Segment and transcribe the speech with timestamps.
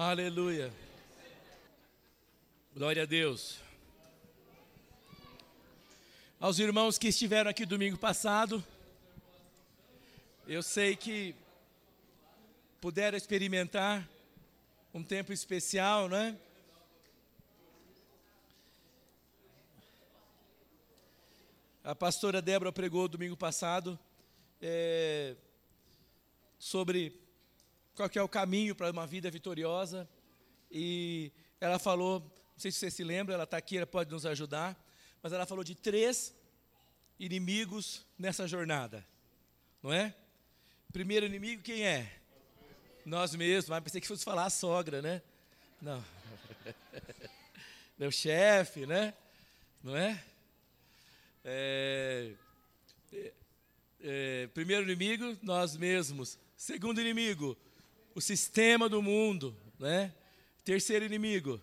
[0.00, 0.72] Aleluia.
[2.72, 3.58] Glória a Deus.
[6.38, 8.64] Aos irmãos que estiveram aqui domingo passado,
[10.46, 11.34] eu sei que
[12.80, 14.08] puderam experimentar
[14.94, 16.38] um tempo especial, né?
[21.82, 23.98] A pastora Débora pregou domingo passado
[24.62, 25.34] é,
[26.56, 27.26] sobre
[27.98, 30.08] qual que é o caminho para uma vida vitoriosa.
[30.70, 34.24] E ela falou, não sei se você se lembra, ela está aqui, ela pode nos
[34.24, 34.80] ajudar,
[35.20, 36.32] mas ela falou de três
[37.18, 39.04] inimigos nessa jornada,
[39.82, 40.14] não é?
[40.92, 42.12] Primeiro inimigo, quem é?
[43.04, 45.20] Nós mesmos, mas pensei que fosse falar a sogra, né?
[45.82, 46.04] Não.
[47.98, 49.12] Meu chefe, né?
[49.82, 50.22] Não é?
[51.44, 52.30] É,
[53.12, 53.32] é,
[54.00, 56.38] é, primeiro inimigo, nós mesmos.
[56.56, 57.58] Segundo inimigo,
[58.18, 60.12] o sistema do mundo, né?
[60.64, 61.62] Terceiro inimigo,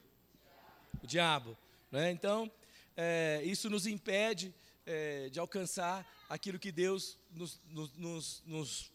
[1.03, 1.57] o diabo,
[1.91, 2.11] né?
[2.11, 2.49] Então,
[2.95, 7.59] é, isso nos impede é, de alcançar aquilo que Deus nos,
[7.97, 8.91] nos, nos,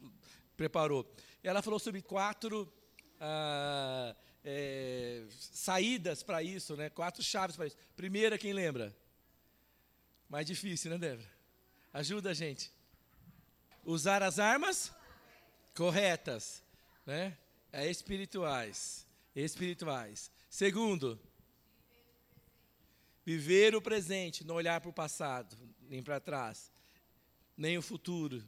[0.56, 1.06] preparou.
[1.44, 2.72] E ela falou sobre quatro
[3.20, 6.88] ah, é, saídas para isso, né?
[6.88, 7.76] Quatro chaves para isso.
[7.94, 8.96] Primeira, quem lembra?
[10.30, 11.28] Mais difícil, né, Débora?
[11.92, 12.72] Ajuda a gente.
[13.84, 14.90] Usar as armas
[15.74, 16.62] corretas,
[17.04, 17.36] né?
[17.72, 20.30] É espirituais, espirituais.
[20.48, 21.20] Segundo,
[23.24, 25.56] viver o presente, não olhar para o passado,
[25.88, 26.72] nem para trás,
[27.56, 28.44] nem o futuro.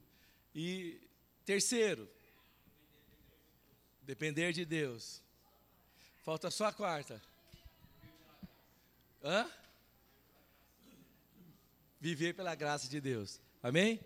[0.55, 1.00] E
[1.45, 2.09] terceiro,
[4.03, 5.23] depender de Deus.
[6.23, 7.23] Falta só a quarta.
[9.23, 9.48] Hã?
[12.03, 13.41] viver pela graça de Deus.
[13.62, 14.00] Amém?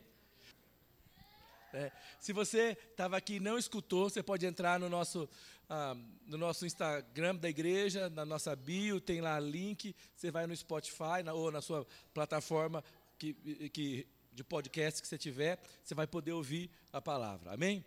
[1.73, 5.29] É, se você estava aqui e não escutou, você pode entrar no nosso,
[5.69, 9.95] ah, no nosso Instagram da igreja, na nossa bio, tem lá link.
[10.15, 12.83] Você vai no Spotify na, ou na sua plataforma
[13.19, 13.35] que,
[13.71, 17.53] que, de podcast que você tiver, você vai poder ouvir a palavra.
[17.53, 17.85] Amém?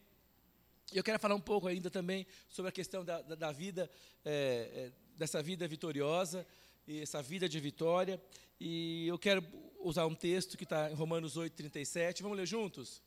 [0.92, 3.90] Eu quero falar um pouco ainda também sobre a questão da, da, da vida,
[4.26, 4.32] é,
[4.74, 6.46] é, dessa vida vitoriosa,
[6.88, 8.20] e essa vida de vitória.
[8.60, 9.46] E eu quero
[9.80, 12.24] usar um texto que está em Romanos 8, 37.
[12.24, 13.02] Vamos ler juntos?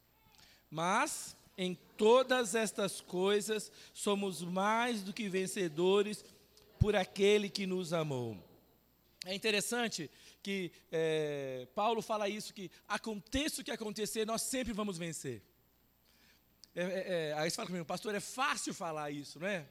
[0.73, 6.25] Mas em todas estas coisas somos mais do que vencedores
[6.81, 8.43] por aquele que nos amou.
[9.27, 10.11] É interessante
[10.43, 15.43] que é, Paulo fala isso, que aconteça o que acontecer, nós sempre vamos vencer.
[16.75, 16.87] É, é,
[17.29, 19.67] é aí você fala comigo, pastor, é fácil falar isso, não é?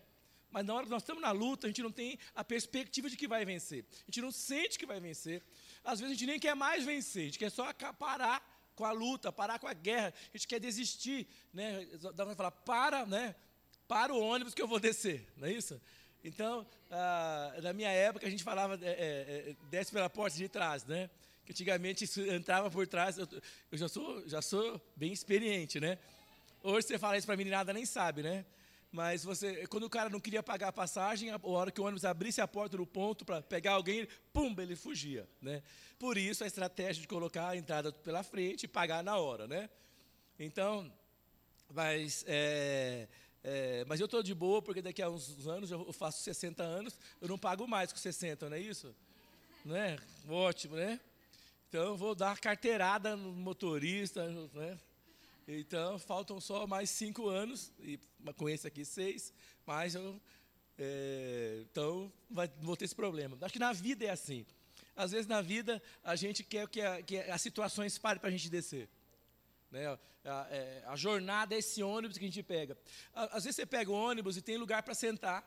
[0.51, 3.17] Mas na hora que nós estamos na luta, a gente não tem a perspectiva de
[3.17, 3.83] que vai vencer.
[4.03, 5.41] A gente não sente que vai vencer.
[5.83, 8.91] Às vezes a gente nem quer mais vencer, a gente quer só parar com a
[8.91, 10.13] luta, parar com a guerra.
[10.33, 11.87] A gente quer desistir, né?
[12.15, 13.35] Dá para falar, para, né?
[13.87, 15.79] Para o ônibus que eu vou descer, não é isso?
[16.23, 20.47] Então, ah, na minha época, a gente falava, é, é, é desce pela porta de
[20.47, 21.09] trás, né?
[21.45, 23.27] Que antigamente entrava por trás, eu,
[23.71, 25.97] eu, já, sou, já sou bem experiente, né?
[26.63, 28.45] Hoje você fala isso para a meninada, nem sabe, né?
[28.91, 32.03] Mas você, quando o cara não queria pagar a passagem, a hora que o ônibus
[32.03, 35.63] abrisse a porta do ponto para pegar alguém, pum, ele fugia, né?
[35.97, 39.69] Por isso a estratégia de colocar a entrada pela frente e pagar na hora, né?
[40.37, 40.91] Então,
[41.73, 43.07] mas é,
[43.43, 46.99] é, mas eu estou de boa porque daqui a uns anos eu faço 60 anos,
[47.21, 48.93] eu não pago mais com 60, não é isso?
[49.63, 49.97] Não é?
[50.27, 50.99] Ótimo, né?
[51.69, 54.77] Então eu vou dar carteirada no motorista, né?
[55.59, 57.99] Então, faltam só mais cinco anos, e
[58.37, 59.33] com esse aqui seis,
[59.65, 60.19] mas eu.
[60.77, 63.37] É, então, vai, vou ter esse problema.
[63.41, 64.45] Acho que na vida é assim.
[64.95, 68.31] Às vezes, na vida, a gente quer que, a, que as situações parem para a
[68.31, 68.87] gente descer.
[69.69, 69.87] Né?
[69.87, 72.77] A, a, é, a, jornada é esse ônibus que a gente pega.
[73.13, 75.43] Às vezes, você pega o ônibus e tem lugar para sentar.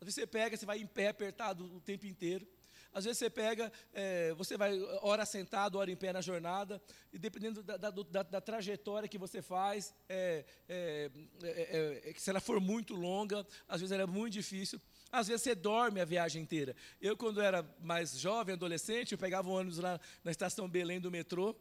[0.00, 2.46] Às vezes, você pega, você vai em pé apertado o tempo inteiro.
[2.92, 6.80] Às vezes você pega, é, você vai hora sentado, hora em pé na jornada,
[7.12, 11.10] e dependendo da, da, da, da trajetória que você faz, é é,
[11.42, 14.80] é, é, se ela for muito longa, às vezes ela é muito difícil.
[15.10, 16.76] Às vezes você dorme a viagem inteira.
[17.00, 21.10] Eu, quando era mais jovem, adolescente, eu pegava o ônibus lá na estação Belém do
[21.10, 21.56] metrô,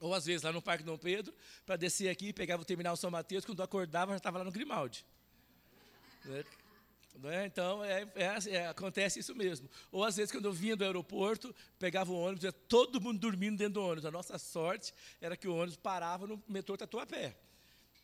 [0.00, 1.34] ou às vezes lá no Parque Dom Pedro,
[1.64, 4.52] para descer aqui, pegava o terminal São Mateus, quando eu acordava, já estava lá no
[4.52, 5.04] Grimaldi.
[7.20, 7.46] Né?
[7.46, 9.68] Então, é, é, é, acontece isso mesmo.
[9.90, 13.58] Ou, às vezes, quando eu vinha do aeroporto, pegava o ônibus, ia todo mundo dormindo
[13.58, 14.04] dentro do ônibus.
[14.04, 17.36] A nossa sorte era que o ônibus parava no metrô Tatuapé.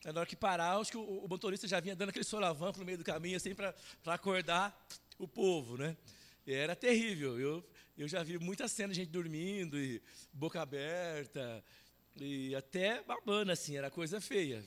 [0.05, 2.85] Na hora que parava, acho que o, o motorista já vinha dando aquele solavanco no
[2.85, 3.75] meio do caminho, assim, para
[4.07, 4.87] acordar
[5.19, 5.79] o povo.
[5.79, 5.97] Né?
[6.47, 7.39] E era terrível.
[7.39, 7.65] Eu,
[7.97, 10.03] eu já vi muita cena de gente dormindo, e
[10.33, 11.65] boca aberta,
[12.17, 14.65] e até babando, assim, era coisa feia.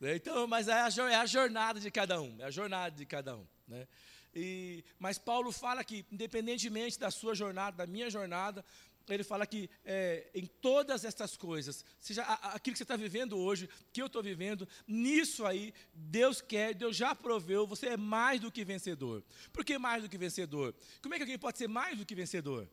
[0.00, 0.16] Né?
[0.16, 3.46] Então, mas é, é a jornada de cada um, é a jornada de cada um.
[3.66, 3.86] Né?
[4.34, 8.64] E, mas Paulo fala que, independentemente da sua jornada, da minha jornada,
[9.08, 13.68] ele fala que é, em todas estas coisas, seja aquilo que você está vivendo hoje,
[13.92, 18.52] que eu estou vivendo, nisso aí, Deus quer, Deus já proveu, você é mais do
[18.52, 19.24] que vencedor.
[19.52, 20.74] Por que mais do que vencedor?
[21.00, 22.68] Como é que alguém pode ser mais do que vencedor?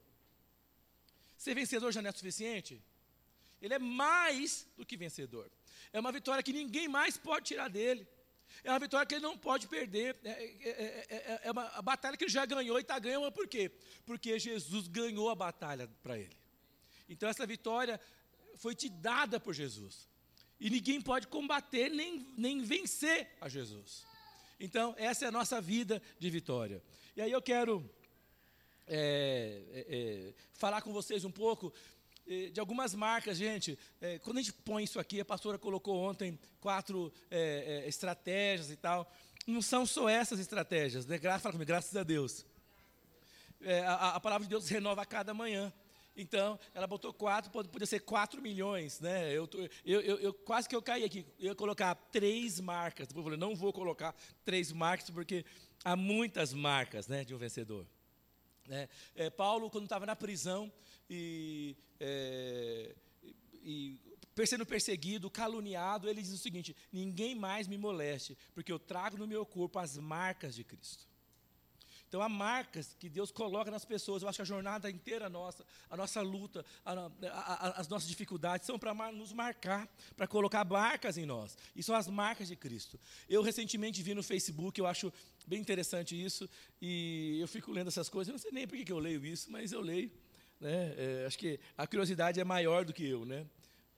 [1.37, 2.81] Ser vencedor já não é suficiente?
[3.61, 5.49] Ele é mais do que vencedor.
[5.91, 8.07] É uma vitória que ninguém mais pode tirar dele.
[8.63, 10.15] É uma vitória que ele não pode perder.
[10.23, 13.31] É, é, é, é uma batalha que ele já ganhou e está ganhando.
[13.31, 13.71] Por quê?
[14.05, 16.35] Porque Jesus ganhou a batalha para ele.
[17.07, 17.99] Então essa vitória
[18.57, 20.07] foi te dada por Jesus.
[20.59, 24.05] E ninguém pode combater nem, nem vencer a Jesus.
[24.59, 26.81] Então, essa é a nossa vida de vitória.
[27.15, 27.87] E aí eu quero
[28.87, 31.94] é, é, é, falar com vocês um pouco é,
[32.51, 33.77] de algumas marcas, gente.
[34.01, 38.75] É, quando a gente põe isso aqui, a pastora colocou ontem quatro é, estratégias e
[38.75, 39.11] tal.
[39.45, 41.17] Não são só essas estratégias, né?
[41.19, 42.45] Gra fala comigo, graças a Deus.
[43.87, 45.71] A, a, palavra de Deus renova a cada manhã.
[46.17, 49.31] Então, ela botou quatro, podia ser quatro milhões, né?
[49.31, 49.49] Eu,
[49.83, 51.25] eu, eu, eu, quase que eu caí aqui.
[51.37, 53.07] Eu ia colocar três marcas.
[53.07, 55.45] Depois eu falei, não vou colocar três marcas, porque
[55.83, 57.85] há muitas marcas né, de um vencedor.
[58.65, 58.87] Né?
[59.15, 60.71] É, Paulo, quando estava na prisão
[61.09, 62.95] e, é,
[63.63, 63.99] e
[64.45, 69.27] sendo perseguido, caluniado, ele diz o seguinte: ninguém mais me moleste, porque eu trago no
[69.27, 71.07] meu corpo as marcas de Cristo.
[72.07, 74.21] Então, há marcas que Deus coloca nas pessoas.
[74.21, 78.65] Eu acho que a jornada inteira nossa, a nossa luta, a, a, as nossas dificuldades
[78.65, 79.85] são para nos marcar,
[80.15, 81.57] para colocar marcas em nós.
[81.75, 82.99] E são as marcas de Cristo.
[83.27, 85.11] Eu recentemente vi no Facebook, eu acho
[85.45, 86.49] bem interessante isso,
[86.81, 88.29] e eu fico lendo essas coisas.
[88.29, 90.11] Eu não sei nem por que eu leio isso, mas eu leio.
[90.59, 90.93] Né?
[90.97, 93.25] É, acho que a curiosidade é maior do que eu.
[93.25, 93.45] Né?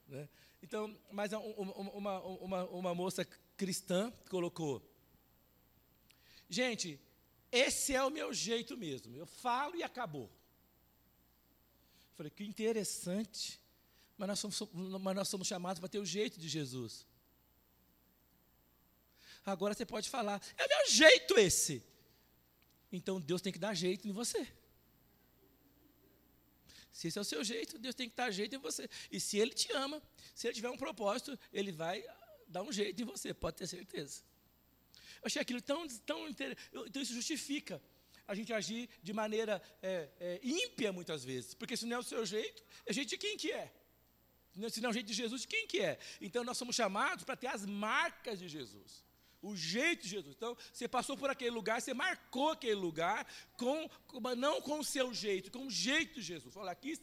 [0.08, 0.28] né?
[0.62, 3.26] Então, mas uma, uma, uma moça
[3.56, 4.82] cristã colocou.
[6.50, 7.00] Gente,
[7.52, 9.16] esse é o meu jeito mesmo.
[9.16, 10.30] Eu falo e acabou.
[12.16, 13.60] Falei, que interessante.
[14.18, 17.06] Mas nós somos, mas nós somos chamados para ter o jeito de Jesus.
[19.46, 21.84] Agora você pode falar, é o meu jeito esse.
[22.92, 24.48] Então Deus tem que dar jeito em você.
[26.98, 28.90] Se esse é o seu jeito, Deus tem que dar jeito em você.
[29.12, 30.02] E se Ele te ama,
[30.34, 32.04] se Ele tiver um propósito, Ele vai
[32.48, 34.24] dar um jeito em você, pode ter certeza.
[35.22, 36.68] Eu achei aquilo tão, tão interessante.
[36.88, 37.80] Então isso justifica
[38.28, 41.54] a gente agir de maneira é, é, ímpia muitas vezes.
[41.54, 43.72] Porque se não é o seu jeito, é jeito de quem que é?
[44.72, 46.00] Se não é o jeito de Jesus, de quem que é?
[46.20, 49.06] Então nós somos chamados para ter as marcas de Jesus
[49.42, 50.36] o jeito de Jesus.
[50.36, 53.26] Então, você passou por aquele lugar, você marcou aquele lugar,
[53.56, 53.90] com,
[54.38, 56.56] não com o seu jeito, com o jeito de Jesus.
[56.56, 57.00] Olha, aqui,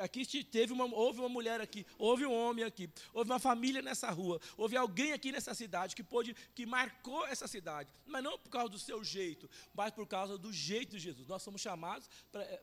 [0.00, 4.10] aqui teve uma, houve uma mulher aqui, houve um homem aqui, houve uma família nessa
[4.10, 8.50] rua, houve alguém aqui nessa cidade que pôde, que marcou essa cidade, mas não por
[8.50, 11.28] causa do seu jeito, mas por causa do jeito de Jesus.
[11.28, 12.08] Nós somos chamados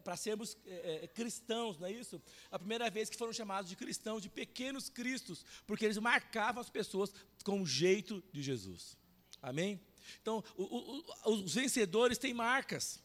[0.03, 2.21] para sermos é, é, cristãos, não é isso?
[2.49, 6.69] A primeira vez que foram chamados de cristãos, de pequenos cristos, porque eles marcavam as
[6.69, 8.97] pessoas com o jeito de Jesus.
[9.41, 9.79] Amém?
[10.21, 13.01] Então, o, o, os vencedores têm marcas.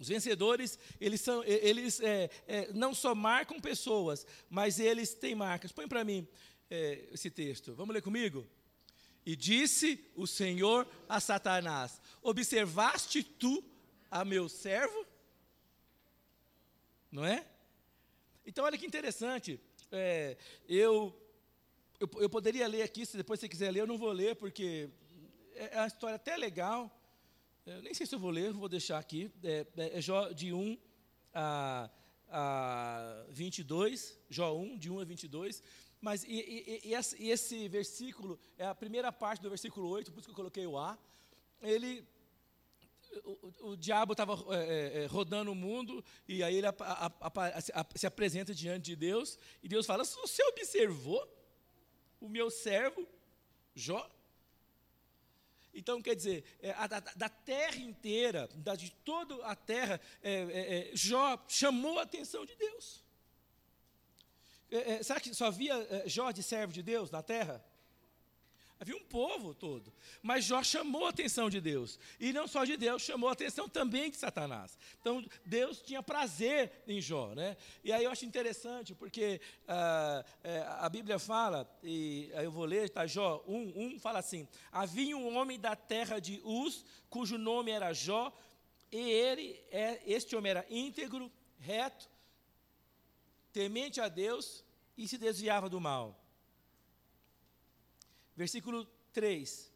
[0.00, 5.70] Os vencedores, eles, são, eles é, é, não só marcam pessoas, mas eles têm marcas.
[5.70, 6.26] Põe para mim
[6.70, 7.74] é, esse texto.
[7.74, 8.46] Vamos ler comigo?
[9.24, 13.62] E disse o Senhor a Satanás: Observaste tu
[14.10, 15.06] a meu servo?
[17.10, 17.46] Não é?
[18.44, 19.60] Então, olha que interessante.
[19.90, 20.36] É,
[20.68, 21.14] eu
[22.02, 24.90] eu, eu poderia ler aqui, se depois você quiser ler, eu não vou ler, porque
[25.54, 26.90] é, é uma história até legal.
[27.64, 29.30] Eu nem sei se eu vou ler, vou deixar aqui.
[29.44, 30.76] É, é, é Jó de 1
[31.32, 31.88] a,
[32.28, 35.62] a 22, Jó 1, de 1 a 22.
[36.00, 40.18] Mas e, e, e, esse, esse, versículo é a primeira parte do versículo 8, por
[40.18, 40.98] isso que eu coloquei o A.
[41.60, 42.04] Ele,
[43.24, 48.08] o, o diabo estava é, é, rodando o mundo e aí ele a, a, se
[48.08, 51.41] apresenta diante de Deus e Deus fala: Você observou?
[52.22, 53.06] O meu servo
[53.74, 54.08] Jó.
[55.74, 60.32] Então, quer dizer, é, a, da, da, terra inteira, da, de toda a terra, é,
[60.32, 63.02] é, é Jó chamou a atenção de Deus.
[64.70, 67.64] É, é, será que só havia Jó de servo de Deus na terra?
[68.82, 69.92] Havia um povo todo.
[70.20, 72.00] Mas Jó chamou a atenção de Deus.
[72.18, 74.76] E não só de Deus, chamou a atenção também de Satanás.
[75.00, 77.28] Então, Deus tinha prazer em Jó.
[77.32, 77.56] Né?
[77.84, 82.64] E aí eu acho interessante, porque ah, é, a Bíblia fala, e aí eu vou
[82.64, 87.38] ler, tá, Jó 1, 1 fala assim: Havia um homem da terra de Uz, cujo
[87.38, 88.36] nome era Jó,
[88.90, 92.10] e ele, é, este homem era íntegro, reto,
[93.52, 94.64] temente a Deus
[94.98, 96.18] e se desviava do mal.
[98.36, 99.72] Versículo 3: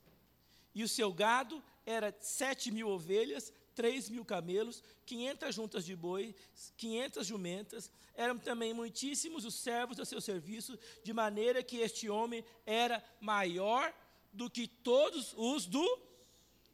[0.74, 6.34] E o seu gado era sete mil ovelhas, três mil camelos, quinhentas juntas de boi,
[6.76, 7.90] quinhentas jumentas.
[8.14, 13.94] Eram também muitíssimos os servos a seu serviço, de maneira que este homem era maior
[14.32, 15.86] do que todos os do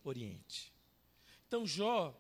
[0.05, 0.73] Oriente.
[1.47, 2.19] Então Jó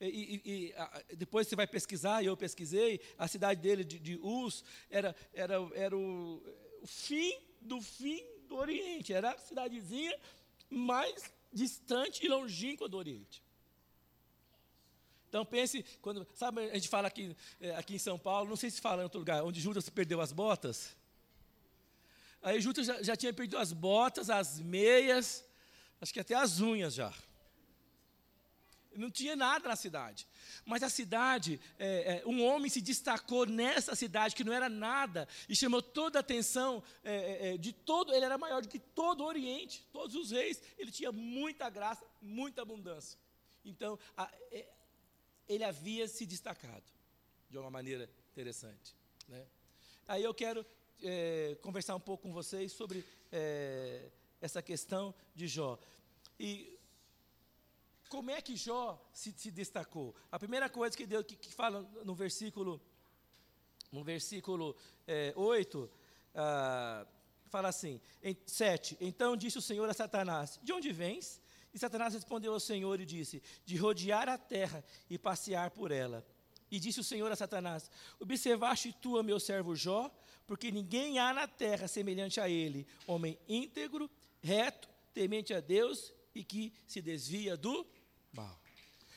[0.00, 0.74] e, e,
[1.10, 5.14] e depois você vai pesquisar, e eu pesquisei, a cidade dele, de, de Uz, era,
[5.34, 6.42] era, era o,
[6.80, 9.14] o fim do fim do Oriente.
[9.14, 10.14] Era a cidadezinha
[10.68, 13.42] mais distante e longínqua do Oriente.
[15.28, 18.68] Então pense, quando, sabe, a gente fala aqui, é, aqui em São Paulo, não sei
[18.68, 20.96] se fala em outro lugar, onde Judas perdeu as botas.
[22.42, 25.44] Aí Judas já, já tinha perdido as botas, as meias,
[26.00, 27.14] acho que até as unhas já.
[28.96, 30.26] Não tinha nada na cidade.
[30.64, 35.28] Mas a cidade, é, é, um homem se destacou nessa cidade que não era nada
[35.48, 38.12] e chamou toda a atenção é, é, é, de todo.
[38.12, 40.60] Ele era maior do que todo o Oriente, todos os reis.
[40.76, 43.18] Ele tinha muita graça, muita abundância.
[43.64, 44.68] Então, a, é,
[45.48, 46.84] ele havia se destacado
[47.48, 48.96] de uma maneira interessante.
[49.28, 49.46] Né?
[50.06, 50.66] Aí eu quero
[51.62, 53.02] conversar um pouco com vocês sobre
[54.38, 55.78] essa questão de Jó.
[56.38, 56.78] E
[58.10, 60.14] como é que Jó se, se destacou?
[60.32, 62.82] A primeira coisa que Deus que, que fala no versículo,
[63.92, 64.76] no versículo
[65.06, 65.88] é, 8,
[66.34, 67.06] ah,
[67.48, 71.40] fala assim, em 7, então disse o Senhor a Satanás, de onde vens?
[71.72, 76.26] E Satanás respondeu ao Senhor e disse, de rodear a terra e passear por ela.
[76.68, 77.88] E disse o Senhor a Satanás,
[78.18, 80.10] observaste tu, meu servo Jó,
[80.48, 84.10] porque ninguém há na terra semelhante a ele, homem íntegro,
[84.42, 87.86] reto, temente a Deus e que se desvia do
[88.32, 88.60] mal.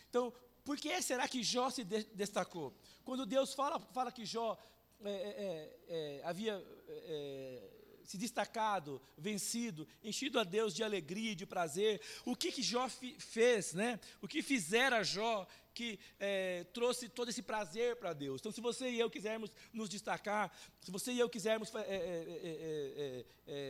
[0.10, 2.74] Então, por que será que Jó se de destacou?
[3.04, 4.58] Quando Deus fala, fala que Jó
[5.04, 7.70] é, é, é, é havia é,
[8.06, 12.88] se destacado, vencido, enchido a Deus de alegria e de prazer, o que, que Jó
[13.18, 14.00] fez, né?
[14.22, 18.40] O que fizera Jó que é, trouxe todo esse prazer para Deus.
[18.40, 21.72] Então, se você e eu quisermos nos destacar, se você e eu quisermos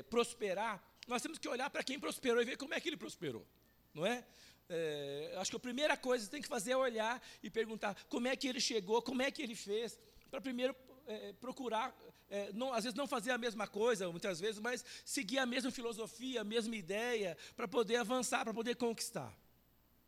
[0.10, 3.46] prosperar, nós temos que olhar para quem prosperou e ver como é que ele prosperou,
[3.94, 4.26] não é?
[4.76, 8.28] É, acho que a primeira coisa que tem que fazer é olhar e perguntar como
[8.28, 10.00] é que ele chegou, como é que ele fez,
[10.32, 10.76] para primeiro
[11.06, 11.96] é, procurar,
[12.28, 15.70] é, não, às vezes não fazer a mesma coisa, muitas vezes, mas seguir a mesma
[15.70, 19.32] filosofia, a mesma ideia, para poder avançar, para poder conquistar.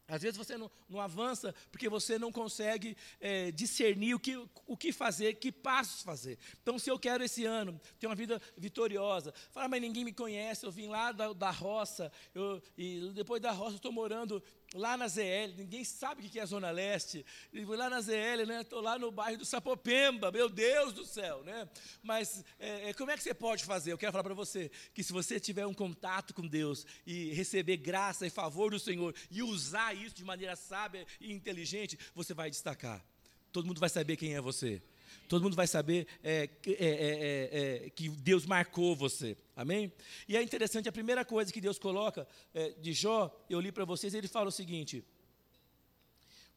[0.08, 4.78] Às vezes você não, não, avança porque você não consegue é, discernir o que, o
[4.78, 6.38] que fazer, que passos fazer.
[6.62, 10.64] Então, se eu quero esse ano ter uma vida vitoriosa, falar, mas ninguém me conhece,
[10.64, 14.44] eu vim lá da, da roça, eu, e depois da roça estou morando
[14.76, 18.46] lá na ZL, ninguém sabe o que é a Zona Leste, e lá na ZL,
[18.46, 21.68] né, estou lá no bairro do Sapopemba, meu Deus do céu, né?
[22.04, 23.94] Mas é, é, como é que você pode fazer?
[23.94, 27.78] Eu quero falar para você que se você tiver um contato com Deus e receber
[27.78, 32.50] graça e favor do Senhor e usar isso de maneira sábia e inteligente, você vai
[32.50, 33.04] destacar.
[33.52, 34.82] Todo mundo vai saber quem é você.
[35.28, 39.38] Todo mundo vai saber é, é, é, é, que Deus marcou você.
[39.56, 39.92] Amém?
[40.28, 43.86] E é interessante, a primeira coisa que Deus coloca é, de Jó, eu li para
[43.86, 45.04] vocês, ele fala o seguinte.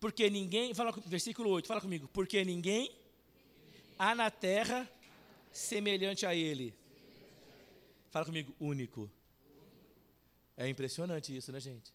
[0.01, 2.09] Porque ninguém, fala, versículo 8, fala comigo.
[2.13, 2.95] Porque ninguém
[3.99, 4.89] há na terra
[5.53, 6.75] semelhante a ele.
[8.11, 9.11] Fala comigo, único.
[10.57, 11.93] É impressionante isso, né, gente?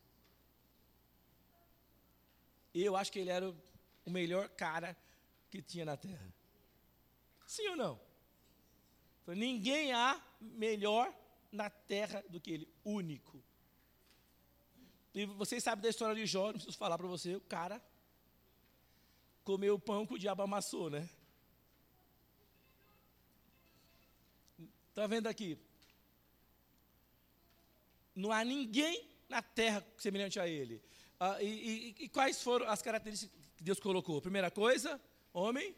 [2.74, 3.53] Eu acho que ele era
[4.05, 4.98] o melhor cara
[5.50, 6.34] que tinha na terra.
[7.54, 8.02] Sim ou não?
[9.28, 11.14] Ninguém há melhor
[11.52, 13.44] na terra do que ele, único.
[15.14, 17.80] E vocês sabem da história de Jó, não preciso falar para você, o cara
[19.44, 21.08] comeu o pão que o diabo amassou, né?
[24.90, 25.56] Está vendo aqui?
[28.16, 30.82] Não há ninguém na terra semelhante a ele.
[31.20, 31.46] Ah, e,
[32.00, 34.20] e, e, quais foram as características que Deus colocou?
[34.20, 35.00] Primeira coisa,
[35.32, 35.76] homem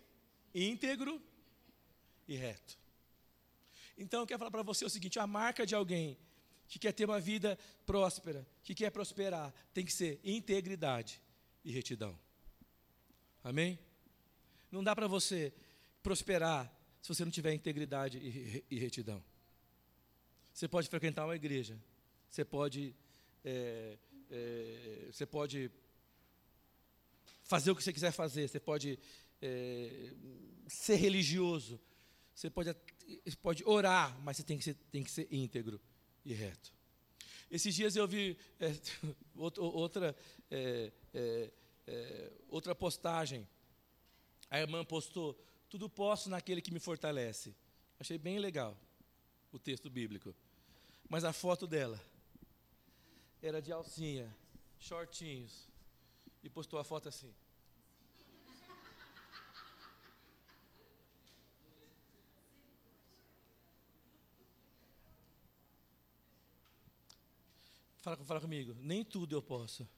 [0.54, 1.22] íntegro,
[2.28, 2.78] e reto.
[3.98, 6.18] Então eu quero falar para você o seguinte: a marca de alguém
[6.68, 11.22] que quer ter uma vida próspera, que quer prosperar, tem que ser integridade
[11.64, 12.18] e retidão.
[13.44, 13.78] Amém?
[14.72, 15.54] Não dá para você
[16.02, 18.18] prosperar se você não tiver integridade
[18.70, 19.24] e, retidão.
[20.52, 21.80] Você pode frequentar uma igreja,
[22.30, 22.96] você pode,
[23.44, 23.98] é,
[24.32, 25.70] é, você pode
[27.44, 28.98] fazer o que você quiser fazer, você pode
[29.42, 30.14] é,
[30.68, 31.80] ser religioso,
[32.36, 32.76] você pode,
[33.42, 35.80] pode orar, mas você tem que ser, tem que ser íntegro
[36.26, 36.74] e reto.
[37.50, 38.76] Esses dias eu vi é,
[39.38, 40.14] outra,
[40.52, 41.52] é, é,
[41.88, 43.48] é, outra postagem.
[44.50, 45.34] A irmã postou:
[45.70, 47.56] Tudo posso naquele que me fortalece.
[47.98, 48.78] Achei bem legal
[49.54, 50.36] o texto bíblico.
[51.08, 52.02] Mas a foto dela
[53.42, 54.36] era de alcinha,
[54.78, 55.70] shortinhos.
[56.44, 57.34] E postou a foto assim.
[68.06, 68.76] Fala, fala comigo.
[68.82, 69.90] Nem tudo eu posso.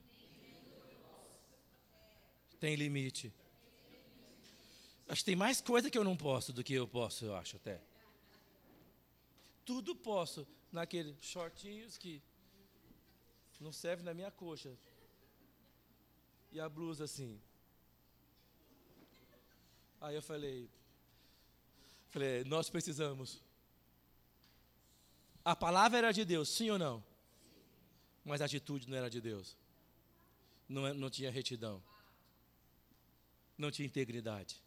[2.58, 3.34] Tem limite.
[5.10, 7.58] Acho que tem mais coisa que eu não posso do que eu posso, eu acho
[7.58, 7.82] até.
[9.66, 12.24] Tudo posso naqueles shortinhos que
[13.60, 14.74] não serve na minha coxa.
[16.54, 17.42] E a blusa assim.
[20.00, 20.70] Aí eu falei,
[22.10, 23.44] falei, nós precisamos.
[25.44, 27.17] A palavra era de Deus, sim ou não?
[28.28, 29.56] Mas a atitude não era de Deus.
[30.68, 31.82] Não, é, não tinha retidão.
[33.58, 34.62] Não tinha integridade.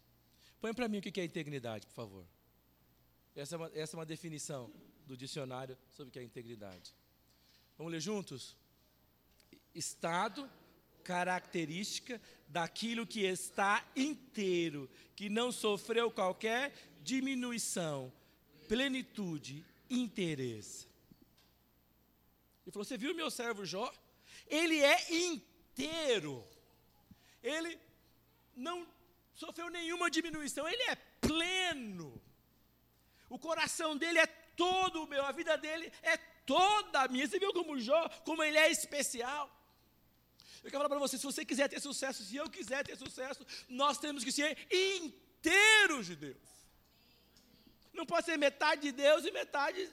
[0.59, 2.25] Põe para mim o que é integridade, por favor.
[3.35, 4.73] Essa é, uma, essa é uma definição
[5.05, 6.91] do dicionário sobre o que é integridade.
[7.77, 8.57] Vamos ler juntos?
[9.75, 10.49] Estado,
[11.03, 18.11] característica daquilo que está inteiro, que não sofreu qualquer diminuição,
[18.67, 20.90] plenitude, interesse.
[22.63, 23.91] Ele falou: Você viu meu servo Jó?
[24.47, 26.47] Ele é inteiro.
[27.41, 27.79] Ele
[28.55, 28.87] não
[29.33, 32.21] sofreu nenhuma diminuição, ele é pleno.
[33.29, 37.27] O coração dele é todo o meu, a vida dele é toda a minha.
[37.27, 39.49] Você viu como Jó, como ele é especial?
[40.63, 43.45] Eu quero falar para você, se você quiser ter sucesso, se eu quiser ter sucesso,
[43.67, 46.37] nós temos que ser inteiros de Deus.
[47.93, 49.89] Não pode ser metade de Deus e metade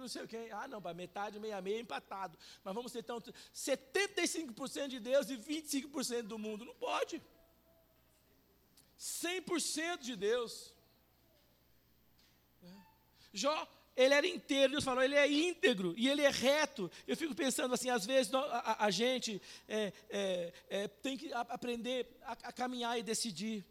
[0.00, 0.48] não sei quê.
[0.52, 2.38] Ah, não, para metade, meia, meia, empatado.
[2.62, 3.20] Mas vamos ter então
[3.54, 6.64] 75% de Deus e 25% do mundo.
[6.64, 7.22] Não pode.
[8.98, 10.74] 100% de Deus.
[12.62, 12.68] É.
[13.32, 16.90] Jó, ele era inteiro, Deus falou, ele é íntegro e ele é reto.
[17.06, 21.32] Eu fico pensando assim, às vezes a, a, a gente é, é, é, tem que
[21.32, 23.64] aprender a, a caminhar e decidir.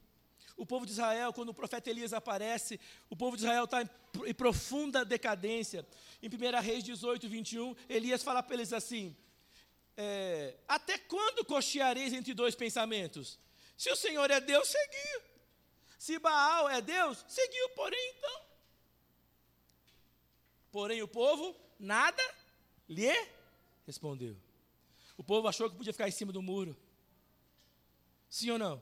[0.58, 4.34] O povo de Israel, quando o profeta Elias aparece, o povo de Israel está em,
[4.34, 5.86] profunda decadência.
[6.22, 9.16] Em 1 Reis 18, 21, Elias fala para eles assim:
[9.98, 13.38] é, Até quando cocheareis entre dois pensamentos?
[13.78, 15.22] Se o Senhor é Deus, seguiu.
[16.00, 18.42] Se Baal é Deus, seguiu, porém então.
[20.72, 22.24] Porém o povo nada
[22.88, 23.12] lhe
[23.86, 24.36] respondeu.
[25.18, 26.76] O povo achou que podia ficar em cima do muro.
[28.30, 28.82] Sim ou não?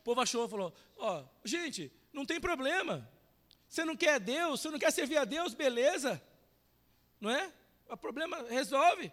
[0.00, 3.08] O povo achou, falou: Ó, oh, gente, não tem problema.
[3.68, 6.20] Você não quer Deus, você não quer servir a Deus, beleza.
[7.20, 7.52] Não é?
[7.88, 9.12] O problema resolve.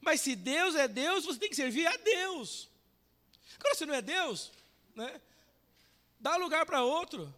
[0.00, 2.68] Mas se Deus é Deus, você tem que servir a Deus.
[3.60, 4.50] Agora, se não é Deus,
[4.94, 5.20] né?
[6.18, 7.32] Dá lugar para outro.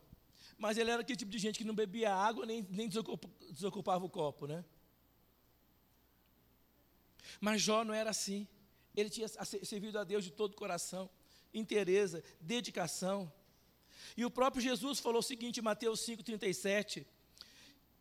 [0.56, 2.88] Mas ele era aquele tipo de gente que não bebia água nem, nem
[3.50, 4.64] desocupava o copo, né?
[7.40, 8.46] Mas Jó não era assim.
[8.96, 11.10] Ele tinha servido a Deus de todo o coração
[11.54, 13.32] interesa, dedicação.
[14.16, 17.06] E o próprio Jesus falou o seguinte em Mateus 5,37: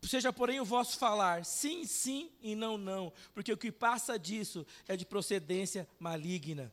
[0.02, 4.66] Seja, porém, o vosso falar sim, sim e não, não, porque o que passa disso
[4.88, 6.72] é de procedência maligna.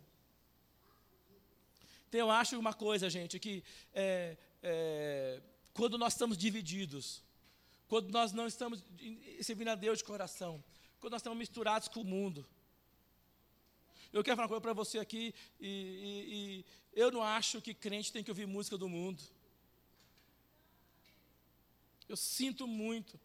[2.09, 3.62] Então, eu acho uma coisa, gente, que
[3.95, 5.40] é, é,
[5.73, 7.23] quando nós estamos divididos,
[7.87, 8.85] quando nós não estamos
[9.40, 10.62] servindo a Deus de coração,
[10.99, 12.45] quando nós estamos misturados com o mundo,
[14.12, 16.35] eu quero falar uma coisa para você aqui, e, e,
[16.94, 19.23] e eu não acho que crente tem que ouvir música do mundo.
[22.09, 23.18] Eu sinto muito.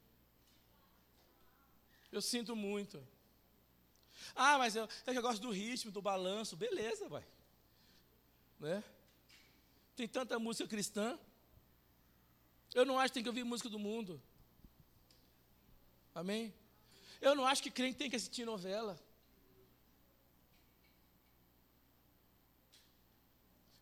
[2.12, 3.06] Eu sinto muito.
[4.36, 6.56] Ah, mas eu, é eu gosto do ritmo, do balanço.
[6.56, 7.26] Beleza, vai.
[8.60, 8.84] Né?
[9.96, 11.18] Tem tanta música cristã.
[12.74, 14.22] Eu não acho que tem que ouvir música do mundo.
[16.14, 16.54] Amém?
[17.20, 19.00] Eu não acho que crente tem que assistir novela.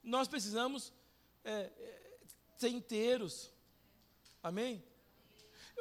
[0.04, 0.92] Nós precisamos
[1.44, 2.18] é, é,
[2.58, 3.52] ser inteiros.
[4.42, 4.84] Amém?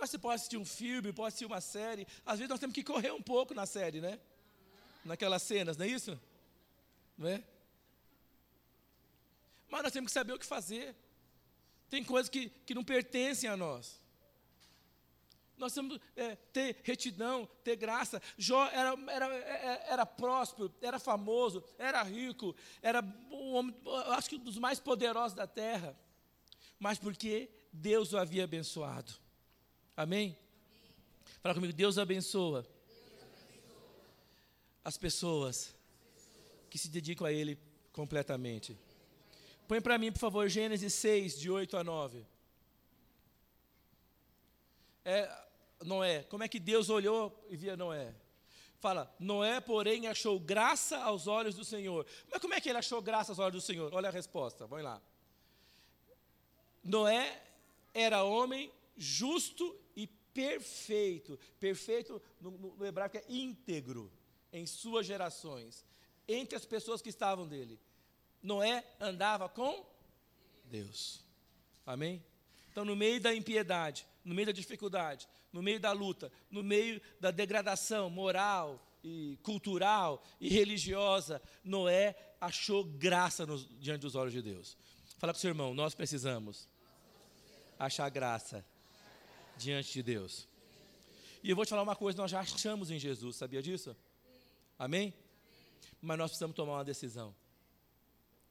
[0.01, 2.07] Você pode assistir um filme, pode assistir uma série.
[2.25, 4.19] Às vezes nós temos que correr um pouco na série, né?
[5.05, 6.21] Naquelas cenas, não é isso?
[7.17, 7.43] Não é?
[9.69, 10.95] Mas nós temos que saber o que fazer.
[11.89, 14.02] Tem coisas que, que não pertencem a nós.
[15.63, 18.21] Nós temos é, ter retidão, ter graça.
[18.37, 23.77] Jó era, era, era, era, próspero, era famoso, era rico, era um homem,
[24.09, 25.97] acho que um dos mais poderosos da terra.
[26.81, 29.13] Mas porque Deus o havia abençoado.
[29.97, 30.37] Amém?
[31.41, 34.05] Fala comigo, Deus abençoa, Deus abençoa.
[34.85, 35.77] as pessoas
[36.69, 37.57] que se dedicam a Ele
[37.93, 38.77] completamente.
[39.69, 42.27] Põe para mim, por favor, Gênesis 6, de 8 a 9.
[45.05, 45.43] É,
[45.85, 46.25] Noé.
[46.25, 48.15] Como é que Deus olhou e via Noé?
[48.79, 52.05] Fala, Noé, porém, achou graça aos olhos do Senhor.
[52.31, 53.95] Mas como é que ele achou graça aos olhos do Senhor?
[53.95, 55.01] Olha a resposta, vamos lá.
[56.83, 57.41] Noé
[57.95, 61.39] era homem justo e perfeito.
[61.61, 64.11] Perfeito no, no, no hebraico é íntegro
[64.53, 65.85] em suas gerações,
[66.27, 67.79] entre as pessoas que estavam dele.
[68.43, 69.87] Noé andava com
[70.65, 71.25] Deus.
[71.87, 72.23] Amém?
[72.71, 77.01] Então, no meio da impiedade, no meio da dificuldade, no meio da luta, no meio
[77.21, 83.47] da degradação moral e cultural e religiosa, Noé achou graça
[83.79, 84.77] diante dos olhos de Deus.
[85.19, 86.69] Fala com o seu irmão, nós precisamos
[87.79, 88.65] achar graça
[89.57, 90.49] diante de Deus.
[91.43, 93.97] E eu vou te falar uma coisa, nós já achamos em Jesus, sabia disso?
[94.79, 95.13] Amém?
[96.01, 97.35] Mas nós precisamos tomar uma decisão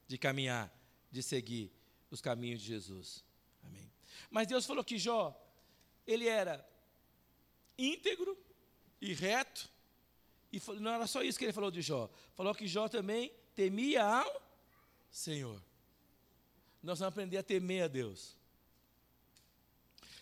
[0.07, 0.73] de caminhar,
[1.09, 1.71] de seguir
[2.09, 3.23] os caminhos de Jesus.
[3.63, 3.91] Amém.
[4.29, 5.37] Mas Deus falou que Jó,
[6.05, 6.65] ele era
[7.77, 8.38] íntegro
[9.01, 9.69] e reto,
[10.51, 14.03] e não era só isso que ele falou de Jó, falou que Jó também temia
[14.03, 14.41] ao
[15.10, 15.62] Senhor.
[16.84, 18.36] Nós vamos aprender a temer a Deus.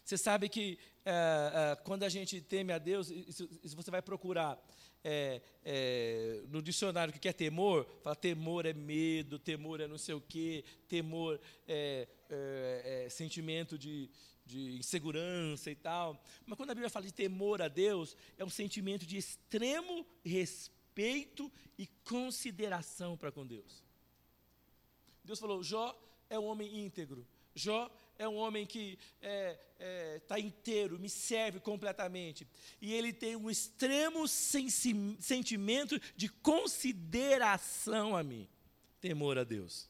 [0.04, 4.60] Você sabe que é, é, quando a gente teme a Deus, se você vai procurar
[5.04, 9.98] é, é, no dicionário o que é temor, fala temor é medo, temor é não
[9.98, 14.10] sei o quê, temor é, é, é, sentimento de,
[14.50, 16.22] de insegurança e tal.
[16.46, 21.52] Mas quando a Bíblia fala de temor a Deus, é um sentimento de extremo respeito
[21.78, 23.84] e consideração para com Deus.
[25.24, 25.98] Deus falou: Jó
[26.30, 27.26] é um homem íntegro.
[27.54, 32.48] Jó é um homem que está é, é, tá inteiro, me serve completamente.
[32.82, 38.48] E ele tem um extremo sentimento de consideração a mim,
[39.00, 39.90] temor a Deus.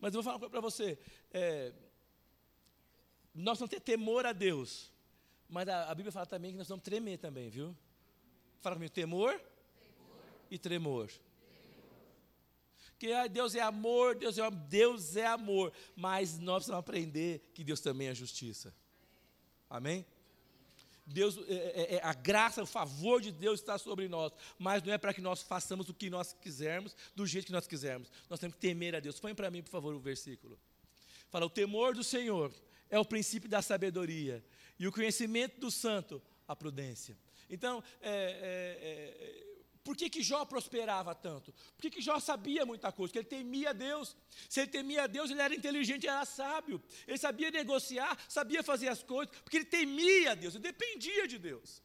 [0.00, 0.98] Mas eu vou falar para você,
[1.30, 1.72] é,
[3.34, 4.90] nós não temos temor a Deus,
[5.48, 7.76] mas a, a, Bíblia fala também que nós vamos tremer também, viu?
[8.60, 9.44] Fala comigo, temor, temor.
[10.50, 11.10] e tremor
[13.02, 17.64] que ah, Deus é amor, Deus é, Deus é amor, mas nós precisamos aprender que
[17.64, 18.72] Deus também é justiça.
[19.68, 20.06] Amém?
[21.04, 24.92] Deus, é, é, é, a graça, o favor de Deus está sobre nós, mas não
[24.92, 28.08] é para que nós façamos o que nós quisermos, do jeito que nós quisermos.
[28.30, 29.18] Nós temos que temer a Deus.
[29.18, 30.56] Põe para mim, por favor, o versículo.
[31.28, 32.54] Fala: o temor do Senhor
[32.92, 34.44] é o princípio da sabedoria,
[34.78, 37.16] e o conhecimento do santo, a prudência.
[37.48, 39.52] Então, é, é, é
[39.82, 41.52] por que, que Jó prosperava tanto?
[41.74, 43.08] Por que, que Jó sabia muita coisa?
[43.10, 44.14] Porque ele temia Deus.
[44.48, 46.80] Se ele temia Deus, ele era inteligente, era sábio.
[47.06, 51.82] Ele sabia negociar, sabia fazer as coisas, porque ele temia Deus, ele dependia de Deus.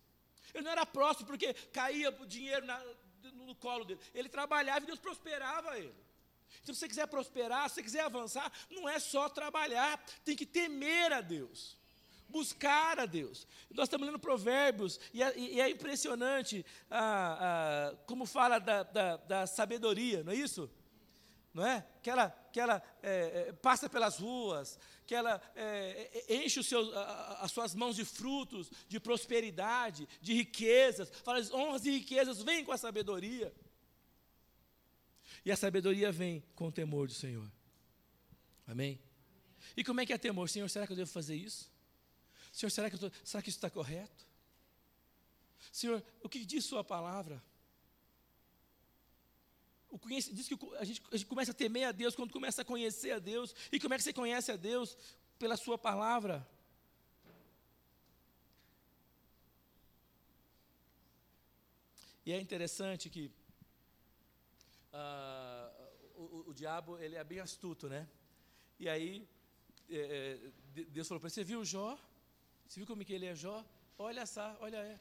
[0.53, 2.83] Ele não era próximo porque caía o dinheiro na,
[3.33, 3.99] no colo dele.
[4.13, 5.93] Ele trabalhava e Deus prosperava ele.
[6.62, 10.45] Então, se você quiser prosperar, se você quiser avançar, não é só trabalhar, tem que
[10.45, 11.77] temer a Deus
[12.29, 13.47] buscar a Deus.
[13.71, 19.17] Nós estamos lendo Provérbios e é, e é impressionante ah, ah, como fala da, da,
[19.17, 20.69] da, sabedoria, não é isso?
[21.53, 21.88] Não é?
[22.03, 26.95] Que ela, que ela é, é passa pelas ruas, que ela é, é enche seus,
[27.39, 31.10] as suas mãos de frutos, de prosperidade, de riquezas.
[31.23, 33.51] Fala, honras e riquezas vêm com a sabedoria.
[35.47, 37.49] E a sabedoria vem com o temor do Senhor.
[38.67, 38.99] Amém?
[39.77, 40.49] E como é que é temor?
[40.49, 41.71] Senhor, será que eu devo fazer isso?
[42.51, 44.27] Senhor, será que, tô, será que isso está correto?
[45.71, 47.41] Senhor, o que diz Sua palavra?
[49.89, 52.62] O conhece, diz que a gente, a gente começa a temer a Deus quando começa
[52.62, 53.55] a conhecer a Deus.
[53.71, 54.97] E como é que você conhece a Deus?
[55.39, 56.45] Pela Sua palavra.
[62.25, 63.31] E é interessante que
[64.97, 68.07] uh, o, o, diabo ele é bem astuto, né?
[68.79, 69.27] E aí
[69.89, 70.39] é,
[70.95, 71.97] Deus falou para ele: Você viu Jó?
[72.67, 73.63] Você viu como que ele é Jó?
[73.97, 74.99] Olha só, olha é.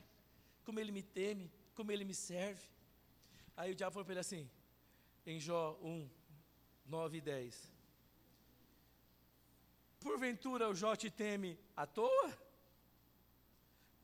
[0.64, 2.66] Como ele me teme, como ele me serve.
[3.56, 4.50] Aí o diabo falou para ele assim,
[5.24, 6.08] em Jó 1,
[6.86, 7.72] 9 e 10.
[10.00, 12.38] Porventura o Jó te teme à toa?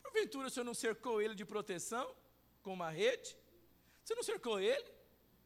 [0.02, 2.14] Porventura o Senhor não cercou ele de proteção
[2.62, 3.36] com uma rede?
[4.04, 4.91] Você não cercou ele?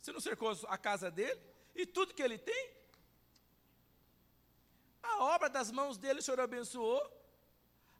[0.06, 1.40] Você não cercou a casa dele?
[1.74, 2.70] E tudo que ele tem?
[5.02, 7.02] A obra das mãos dele o Senhor abençoou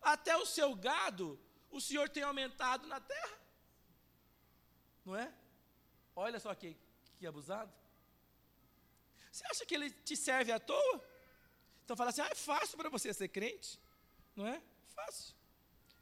[0.01, 1.37] até o seu gado
[1.69, 3.39] o Senhor tem aumentado na terra.
[5.05, 5.35] Não é?
[6.15, 6.77] Olha só que,
[7.17, 7.73] que abusado.
[9.33, 11.05] Você acha que ele te serve à toa?
[11.85, 13.81] Então fala assim: ah, é fácil para você ser crente.
[14.37, 14.63] Não é?
[14.95, 15.35] Fácil.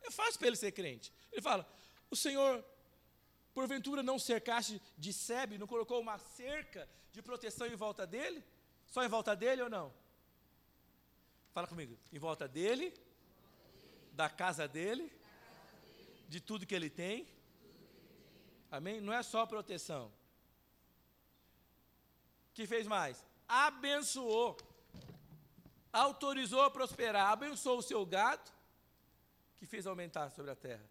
[0.03, 1.11] É fácil para ele ser crente.
[1.33, 1.67] Ele fala:
[2.11, 2.63] o Senhor,
[3.55, 8.45] porventura, não cercaste de sebe, não colocou uma cerca de proteção em volta dele?
[8.87, 9.93] Só em volta dele ou não?
[11.53, 11.97] Fala comigo.
[12.13, 12.93] Em volta dele,
[14.13, 15.11] da casa dele,
[16.29, 17.27] de tudo que ele tem
[18.75, 19.01] Amém?
[19.01, 20.11] Não é só proteção.
[22.53, 23.25] que fez mais?
[23.47, 24.57] Abençoou.
[25.93, 27.31] Autorizou a prosperar.
[27.31, 28.51] Abençoou o seu gado,
[29.59, 30.85] que fez aumentar sobre a terra.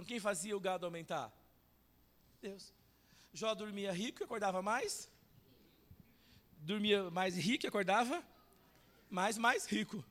[0.00, 1.30] Então quem fazia o gado aumentar?
[2.40, 2.72] Deus.
[3.34, 5.10] Jó dormia rico e acordava mais?
[6.56, 8.24] Dormia mais rico e acordava
[9.10, 10.02] mais, mais rico.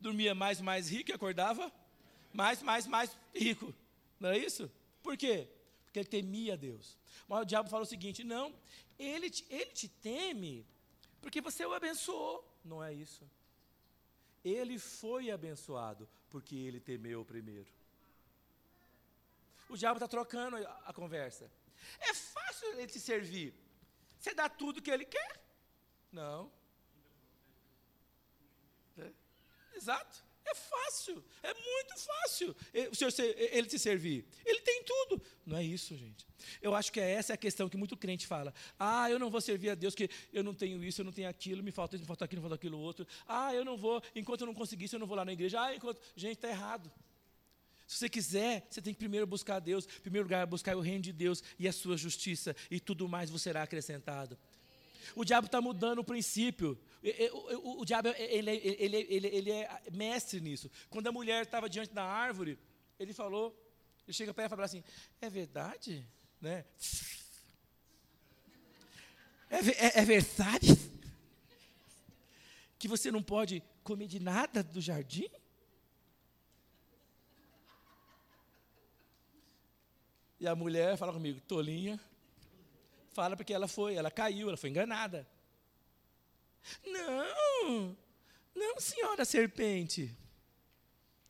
[0.00, 1.72] Dormia mais, mais rico e acordava
[2.32, 3.72] mais, mais, mais rico.
[4.18, 4.68] Não é isso?
[5.00, 5.48] Por quê?
[5.84, 6.98] Porque ele temia Deus.
[7.28, 8.52] Mas o diabo fala o seguinte: não,
[8.98, 10.66] ele te, ele te teme
[11.22, 12.44] porque você o abençoou.
[12.64, 13.22] Não é isso.
[14.44, 17.83] Ele foi abençoado porque ele temeu primeiro.
[19.68, 21.50] O diabo está trocando a, conversa.
[22.00, 23.54] É fácil ele te servir.
[24.18, 25.40] Você dá tudo que ele quer?
[26.12, 26.50] Não.
[28.98, 29.10] É.
[29.74, 30.24] Exato.
[30.46, 34.26] É fácil, é muito fácil ele te servir.
[34.44, 35.22] Ele tem tudo.
[35.46, 36.26] Não é isso, gente.
[36.60, 38.52] Eu acho que é essa a questão que muito crente fala.
[38.78, 41.30] Ah, eu não vou servir a Deus porque eu não tenho isso, eu não tenho
[41.30, 43.06] aquilo, me falta isso, me falta aquilo, me falta aquilo outro.
[43.26, 45.60] Ah, eu não vou, enquanto eu não conseguir isso, eu não vou lá na igreja.
[45.60, 46.00] Ah, enquanto.
[46.14, 46.92] Gente, está errado.
[47.86, 51.02] Se você quiser, você tem que primeiro buscar Deus, em primeiro lugar, buscar o reino
[51.02, 54.38] de Deus e a sua justiça, e tudo mais vos será acrescentado.
[55.14, 56.78] O diabo está mudando o princípio.
[57.30, 60.70] O, o, o diabo ele, ele, ele, ele, é mestre nisso.
[60.88, 62.58] Quando a mulher estava diante da árvore,
[62.98, 63.54] ele falou,
[64.06, 64.82] ele chega para ela e fala assim:
[65.20, 66.06] É verdade?
[66.40, 66.64] Né?
[69.50, 70.74] É, é, é verdade
[72.78, 75.28] que você não pode comer de nada do jardim?
[80.40, 82.00] E a mulher fala comigo, tolinha,
[83.12, 85.26] fala porque ela foi, ela caiu, ela foi enganada.
[86.84, 87.96] Não,
[88.54, 90.14] não, senhora serpente.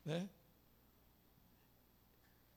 [0.04, 0.28] Né?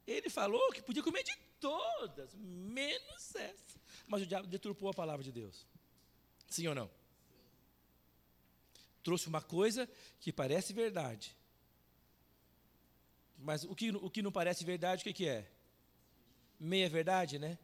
[0.05, 3.79] Ele falou que podia comer de todas, menos essa.
[4.07, 5.65] Mas o diabo deturpou a palavra de Deus.
[6.47, 6.89] Sim ou não?
[9.03, 11.35] Trouxe uma coisa que parece verdade.
[13.37, 15.49] Mas o que, o que não parece verdade, o que, que é?
[16.59, 17.57] Meia verdade, né?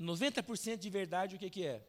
[0.00, 1.82] 90% de verdade, o que, que é?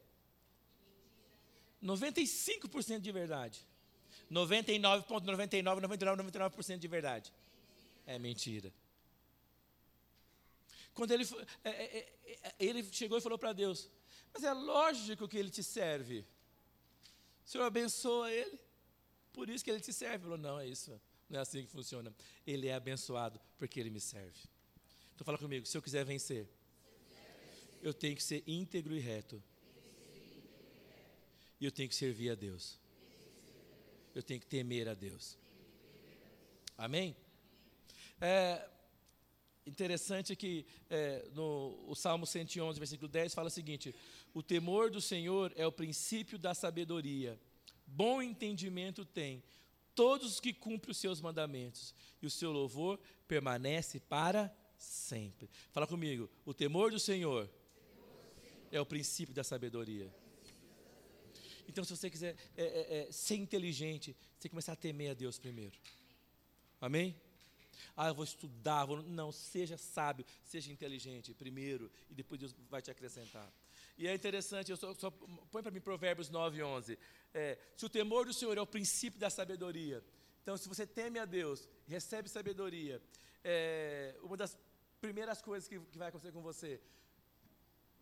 [1.82, 3.66] 95% de verdade.
[4.30, 7.32] 99,99, 99, 99% de verdade.
[8.06, 8.72] É mentira.
[10.94, 11.24] Quando ele,
[11.62, 13.90] é, é, é, ele chegou e falou para Deus:
[14.32, 16.24] Mas é lógico que ele te serve.
[17.44, 18.58] O Senhor abençoa ele,
[19.32, 20.14] por isso que ele te serve.
[20.14, 20.98] Ele falou: Não, é isso.
[21.28, 22.14] Não é assim que funciona.
[22.46, 24.48] Ele é abençoado porque ele me serve.
[25.16, 26.46] Então fala comigo: se eu quiser vencer,
[27.82, 29.42] eu tenho que ser íntegro e reto.
[31.58, 32.78] E eu tenho que servir a Deus.
[34.14, 35.38] Eu tenho que temer a Deus.
[36.76, 37.16] Amém?
[38.20, 38.68] É
[39.66, 43.94] interessante que é, no o Salmo 111, versículo 10, fala o seguinte:
[44.34, 47.40] O temor do Senhor é o princípio da sabedoria.
[47.86, 49.42] Bom entendimento tem
[49.94, 54.54] todos os que cumprem os seus mandamentos, e o seu louvor permanece para
[54.86, 55.48] sempre.
[55.72, 57.50] Fala comigo: o temor do Senhor
[58.70, 60.12] é o princípio da sabedoria.
[61.68, 65.10] Então, se você quiser é, é, é, ser inteligente, você tem que começar a temer
[65.10, 65.76] a Deus primeiro.
[66.80, 67.14] Amém?
[67.96, 68.84] Ah, eu vou estudar.
[68.84, 69.02] Vou...
[69.02, 73.52] Não, seja sábio, seja inteligente primeiro, e depois Deus vai te acrescentar.
[73.98, 75.10] E é interessante, eu só, só
[75.50, 76.98] põe para mim Provérbios 9, 11.
[77.32, 80.04] É, se o temor do Senhor é o princípio da sabedoria,
[80.42, 83.02] então se você teme a Deus, recebe sabedoria,
[83.42, 84.58] é, uma das
[85.06, 86.80] primeiras coisas que, que vai acontecer com você,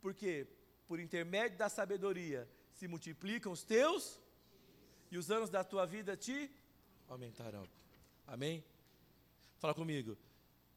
[0.00, 0.46] porque
[0.88, 4.18] por intermédio da sabedoria se multiplicam os teus
[5.10, 6.50] e os anos da tua vida te
[7.08, 7.66] aumentarão.
[8.26, 8.64] Amém?
[9.58, 10.16] Fala comigo.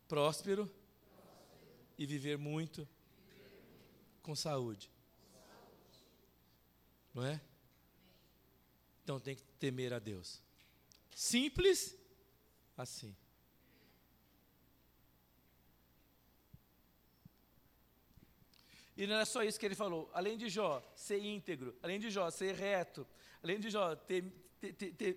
[0.07, 0.69] Próspero,
[1.97, 2.87] e viver muito
[4.21, 4.91] com saúde.
[7.13, 7.41] Não é?
[9.03, 10.41] Então tem que temer a Deus.
[11.15, 11.97] Simples
[12.77, 13.15] assim.
[18.97, 20.09] E não é só isso que ele falou.
[20.11, 23.07] Além de Jó ser íntegro, além de Jó ser reto,
[23.43, 23.95] além de Jó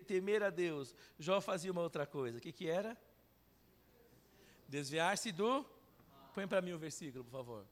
[0.07, 2.37] temer a Deus, Jó fazia uma outra coisa.
[2.37, 2.95] O que, que era?
[4.69, 5.65] Desviar-se do.
[6.35, 7.67] Põe para mim o versículo, por favor.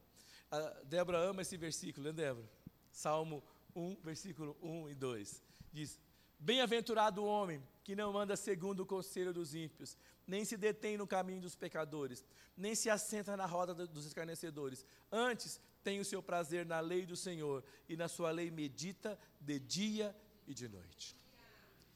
[0.51, 2.49] A Débora ama esse versículo, né, Débora?
[2.91, 3.45] Salmo
[3.77, 5.45] 1, versículo 1 e 2.
[5.71, 6.01] Diz:
[6.39, 11.07] Bem-aventurado o homem que não anda segundo o conselho dos ímpios, nem se detém no
[11.07, 12.25] caminho dos pecadores,
[12.57, 14.87] nem se assenta na roda dos escarnecedores.
[15.13, 19.59] Antes, tem o seu prazer na lei do Senhor, e na sua lei medita de
[19.59, 20.15] dia
[20.47, 21.17] e de noite.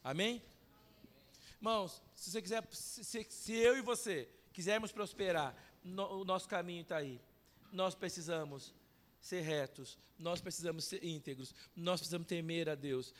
[0.03, 0.41] Amém?
[1.57, 6.81] Irmãos, se você quiser, se, se eu e você quisermos prosperar, no, o nosso caminho
[6.81, 7.21] está aí.
[7.71, 8.73] nós precisamos
[9.21, 13.13] ser retos, nós precisamos ser íntegros, nós precisamos temer a Deus,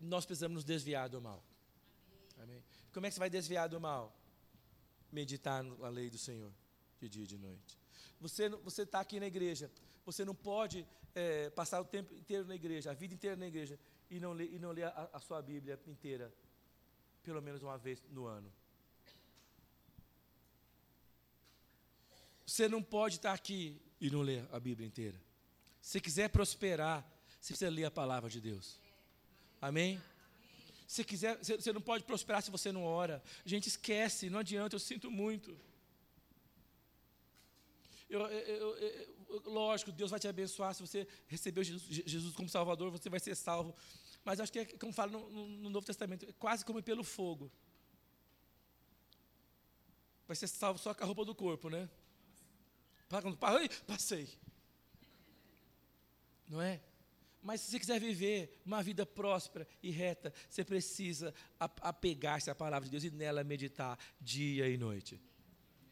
[0.00, 1.44] nós precisamos nos desviar do mal.
[2.42, 2.64] Amém?
[2.90, 4.16] Como é que você vai desviar do mal?
[5.12, 6.52] Meditar na lei do Senhor,
[6.98, 7.85] de dia e de noite.
[8.28, 9.70] Você está aqui na igreja,
[10.04, 13.78] você não pode é, passar o tempo inteiro na igreja, a vida inteira na igreja,
[14.10, 16.32] e não ler, e não ler a, a sua Bíblia inteira,
[17.22, 18.52] pelo menos uma vez no ano.
[22.46, 25.20] Você não pode estar aqui e não ler a Bíblia inteira.
[25.80, 27.02] Se quiser prosperar,
[27.40, 28.80] você precisa ler a palavra de Deus.
[29.60, 30.00] Amém?
[30.86, 33.22] Se quiser, você não pode prosperar se você não ora.
[33.44, 35.58] A gente esquece, não adianta, eu sinto muito.
[38.08, 40.74] Eu, eu, eu, lógico, Deus vai te abençoar.
[40.74, 43.74] Se você recebeu Jesus, Jesus, como Salvador, você vai ser salvo.
[44.24, 47.04] Mas acho que é como fala no, no, no Novo Testamento, é quase como pelo
[47.04, 47.50] fogo.
[50.26, 51.88] Vai ser salvo só com a roupa do corpo, né?
[53.86, 54.28] Passei.
[56.48, 56.80] Não é?
[57.42, 62.86] Mas se você quiser viver uma vida próspera e reta, você precisa apegar-se à palavra
[62.86, 65.20] de Deus e nela meditar dia e noite.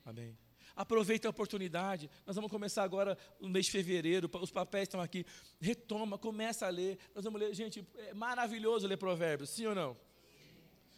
[0.05, 0.37] Amém.
[0.77, 2.11] Aproveita a oportunidade.
[2.27, 4.29] Nós vamos começar agora no mês de fevereiro.
[4.41, 5.25] Os papéis estão aqui.
[5.61, 6.99] Retoma, começa a ler.
[7.15, 7.55] Nós vamos ler.
[7.55, 9.97] Gente, é maravilhoso ler provérbios, sim ou não?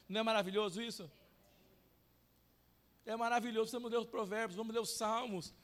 [0.08, 1.10] Não é maravilhoso isso?
[3.04, 3.70] É maravilhoso.
[3.72, 5.54] Vamos ler os provérbios, vamos ler os salmos.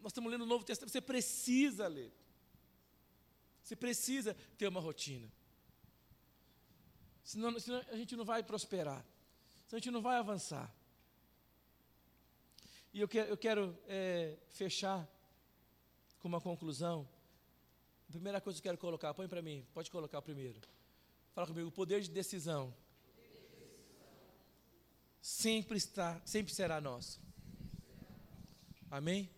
[0.00, 0.92] Nós estamos lendo o Novo Testamento.
[0.92, 2.12] Você precisa ler.
[3.62, 5.32] Você precisa ter uma rotina.
[7.22, 9.04] Senão, senão a gente não vai prosperar.
[9.66, 10.72] Senão a gente não vai avançar.
[12.96, 15.06] E eu quero, eu quero é, fechar
[16.18, 17.06] com uma conclusão.
[18.08, 20.58] A primeira coisa que eu quero colocar, põe para mim, pode colocar primeiro.
[21.34, 22.74] Fala comigo, o poder de decisão
[25.20, 27.20] sempre está, sempre será nosso.
[28.90, 29.28] Amém?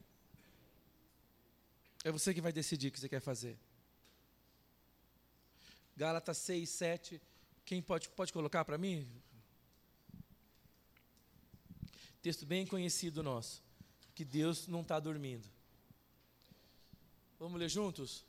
[2.04, 3.58] É você que vai decidir o que você quer fazer.
[5.96, 7.20] Gálatas 6, 7.
[7.64, 9.04] Quem pode, pode colocar para mim?
[12.22, 13.62] Texto bem conhecido nosso.
[14.14, 15.48] Que Deus não está dormindo.
[17.38, 18.24] Vamos ler juntos?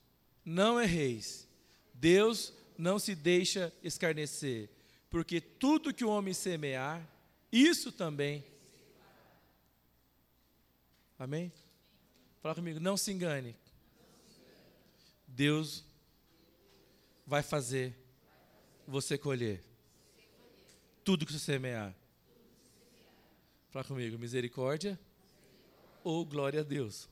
[0.45, 1.47] Não erreis.
[1.93, 4.69] Deus não se deixa escarnecer.
[5.09, 7.05] Porque tudo que o homem semear,
[7.51, 8.45] isso também.
[11.17, 11.51] Amém?
[12.41, 13.55] Fala comigo, não se engane.
[15.27, 15.83] Deus
[17.25, 17.95] vai fazer
[18.87, 19.63] você colher
[21.03, 21.95] tudo que você semear.
[23.69, 24.99] Fala comigo, misericórdia
[26.03, 27.07] ou glória a Deus?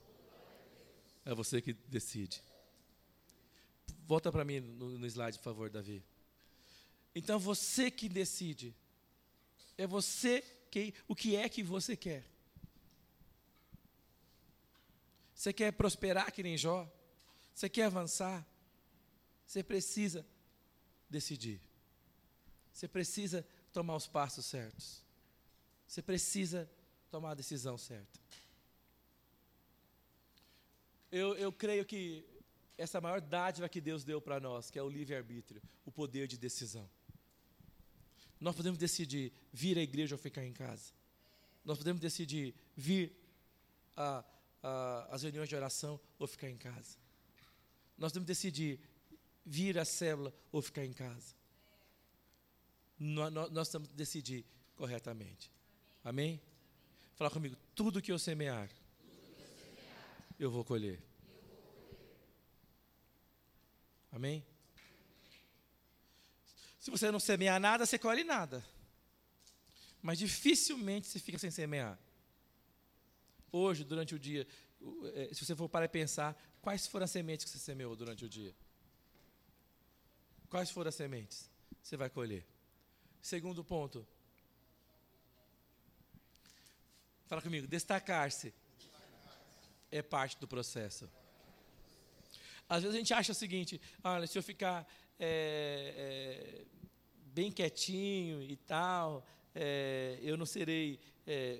[1.24, 2.41] É você que decide.
[4.08, 6.04] Volta para mim no, no slide, por favor, Davi.
[7.13, 8.76] Então você que decide.
[9.78, 10.41] É você
[10.72, 12.26] que o que é que você quer?
[15.36, 16.91] Você quer prosperar que nem Jó?
[17.54, 18.43] Você quer avançar?
[19.46, 20.26] Você precisa
[21.08, 21.62] decidir.
[22.74, 25.07] Você precisa tomar os passos certos.
[25.88, 26.69] Você precisa
[27.10, 28.19] tomar a decisão certa.
[31.12, 32.26] Eu, eu creio que
[32.78, 36.38] essa maior dádiva que Deus deu para nós, que é o livre-arbítrio, o poder de
[36.38, 36.88] decisão.
[38.39, 40.91] Nós podemos decidir vir à igreja ou ficar em casa.
[41.65, 43.15] Nós podemos decidir vir
[45.12, 46.97] às reuniões de oração ou ficar em casa.
[47.97, 48.80] Nós podemos decidir
[49.45, 51.34] vir à célula ou ficar em casa.
[53.00, 54.45] Nós, nós temos que decidir
[54.76, 55.50] corretamente.
[56.08, 56.41] Amém?
[57.15, 58.70] Fala comigo, tudo que eu semear,
[60.39, 61.02] eu vou colher.
[64.10, 64.41] Amém?
[66.80, 68.65] Se você não semear nada, você colhe nada.
[70.02, 72.00] Mas dificilmente se fica sem semear.
[73.52, 74.48] Hoje, durante o dia,
[75.13, 78.30] é, se você for para pensar, quais foram as sementes que você semeou durante o
[78.30, 78.56] dia?
[80.50, 81.52] Quais foram as sementes?
[81.84, 82.48] Você vai colher.
[83.22, 84.08] Segundo ponto.
[87.28, 88.54] Fala comigo, destacar-se
[89.92, 91.10] é parte do processo.
[92.69, 94.88] Às vezes a gente acha o seguinte: olha, se eu ficar
[95.19, 96.65] é, é,
[97.34, 101.00] bem quietinho e tal, é, eu não serei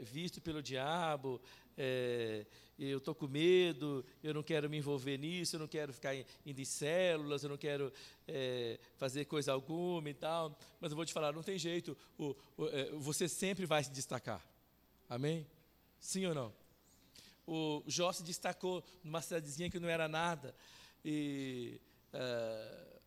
[0.04, 1.42] visto pelo diabo,
[2.80, 6.62] eu estou com medo, eu não quero me envolver nisso, eu não quero ficar indo
[6.62, 7.92] em células, eu não quero
[8.96, 10.58] fazer coisa alguma e tal.
[10.80, 14.42] Mas eu vou te falar, não tem jeito, o, o, você sempre vai se destacar.
[15.10, 15.46] Amém?
[16.00, 16.54] Sim ou não?
[17.46, 20.54] O Jó se destacou numa cidadezinha que não era nada.
[21.04, 21.80] E
[22.12, 23.00] é,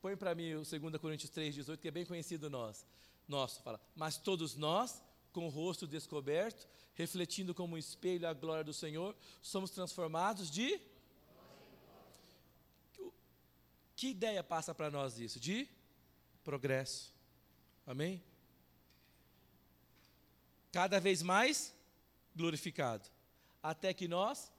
[0.00, 2.86] põe para mim o 2 Coríntios 3,18, que é bem conhecido nós.
[3.26, 8.62] Nosso, fala, mas todos nós, com o rosto descoberto, refletindo como um espelho a glória
[8.62, 10.80] do Senhor, somos transformados de.
[13.96, 15.40] Que ideia passa para nós isso?
[15.40, 15.68] De
[16.44, 17.14] progresso.
[17.86, 18.22] Amém?
[20.74, 21.72] Cada vez mais
[22.34, 23.08] glorificado.
[23.62, 24.52] Até que nós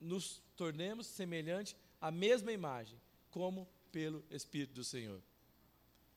[0.00, 2.98] nos tornemos semelhante à mesma imagem,
[3.30, 5.22] como pelo Espírito do Senhor.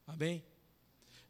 [0.07, 0.41] Amém?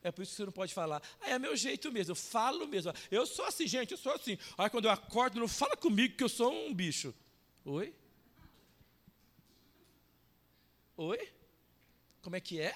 [0.04, 2.68] É por isso que você não pode falar, ah, é meu jeito mesmo, eu falo
[2.68, 2.94] mesmo.
[3.10, 4.38] Eu sou assim, gente, eu sou assim.
[4.56, 7.12] Aí quando eu acordo, não fala comigo que eu sou um bicho.
[7.66, 7.92] Oi?
[10.96, 11.34] Oi?
[12.22, 12.76] Como é que é?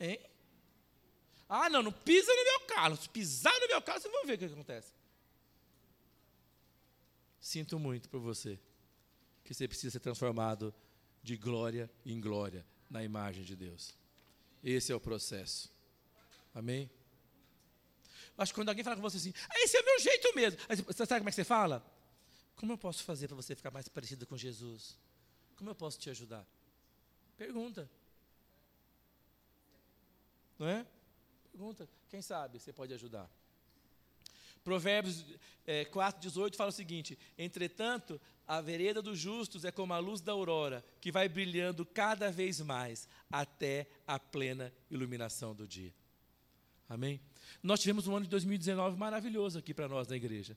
[0.00, 0.29] Hein?
[1.52, 2.96] Ah, não, não pisa no meu carro.
[2.96, 4.92] Se pisar no meu carro, vocês vão ver o que acontece.
[7.40, 8.56] Sinto muito por você,
[9.42, 10.72] que você precisa ser transformado
[11.20, 13.96] de glória em glória na imagem de Deus.
[14.62, 15.68] Esse é o processo.
[16.54, 16.88] Amém?
[18.38, 20.60] Acho que quando alguém fala com você assim, ah, esse é o meu jeito mesmo.
[20.86, 21.84] Você sabe como é que você fala?
[22.54, 24.96] Como eu posso fazer para você ficar mais parecido com Jesus?
[25.56, 26.46] Como eu posso te ajudar?
[27.36, 27.90] Pergunta.
[30.56, 30.86] Não é?
[31.50, 31.88] Pergunta.
[32.08, 33.30] Quem sabe você pode ajudar.
[34.62, 35.24] Provérbios
[35.66, 40.20] é, 4, 18 fala o seguinte: Entretanto, a vereda dos justos é como a luz
[40.20, 45.94] da aurora, que vai brilhando cada vez mais, até a plena iluminação do dia.
[46.88, 47.20] Amém?
[47.62, 50.56] Nós tivemos um ano de 2019 maravilhoso aqui para nós na igreja.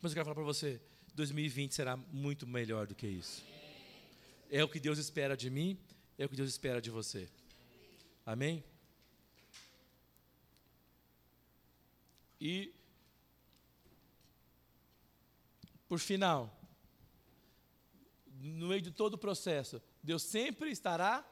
[0.00, 0.80] Mas eu quero falar para você:
[1.14, 3.44] 2020 será muito melhor do que isso.
[4.50, 5.78] É o que Deus espera de mim,
[6.18, 7.28] é o que Deus espera de você.
[8.24, 8.64] Amém?
[12.40, 12.74] E
[15.88, 16.54] por final,
[18.40, 21.24] no meio de todo o processo, Deus sempre estará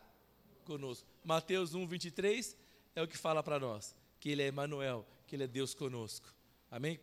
[0.64, 1.06] conosco.
[1.24, 2.56] Mateus 1, 23
[2.94, 6.32] é o que fala para nós, que Ele é Emmanuel, que Ele é Deus conosco.
[6.70, 6.98] Amém?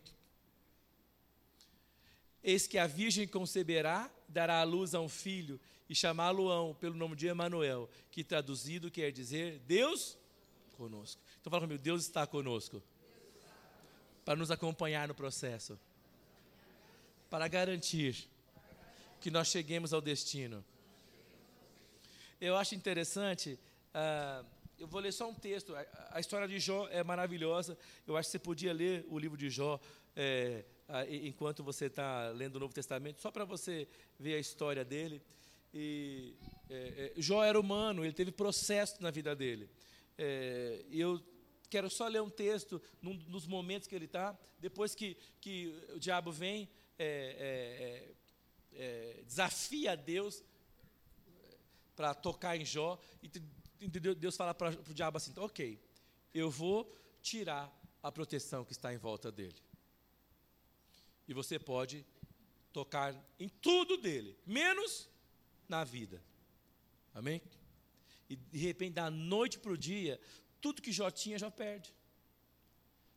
[2.44, 7.16] Eis que a virgem conceberá, dará à luz a um filho, e chamá-lo-ão pelo nome
[7.16, 10.18] de Emanuel, que traduzido quer dizer Deus
[10.72, 11.22] conosco.
[11.40, 12.82] Então fala comigo, Deus está conosco.
[14.24, 15.78] Para nos acompanhar no processo
[17.32, 18.28] para garantir
[19.22, 20.64] que nós cheguemos ao destino.
[22.42, 23.58] Eu acho interessante,
[23.96, 24.46] uh,
[24.78, 28.28] eu vou ler só um texto, a, a, história de Jó é maravilhosa, eu acho
[28.28, 29.80] que você podia ler o livro de Jó
[30.14, 33.88] é, a, enquanto você está lendo o Novo Testamento, só para você
[34.20, 35.22] ver a história dele.
[35.74, 36.34] E,
[36.70, 39.70] é, é, Jó era humano, ele teve processo na vida dele.
[40.18, 41.22] É, eu
[41.72, 46.00] quero só ler um texto num, nos momentos que ele está, depois que, que o
[46.00, 46.70] diabo vem,
[47.00, 48.14] é,
[48.76, 50.44] é, é, desafia Deus
[51.96, 55.80] para tocar em Jó, e Deus fala para o diabo assim: ok,
[56.34, 56.92] eu vou
[57.22, 57.72] tirar
[58.04, 59.56] a proteção que está em volta dele.
[61.28, 62.06] E você pode
[62.74, 65.10] tocar em tudo dele, menos
[65.70, 66.22] na vida.
[67.14, 67.42] Amém?
[68.30, 70.20] E de repente, da noite para o dia,
[70.62, 71.94] tudo que Jó tinha, já perde.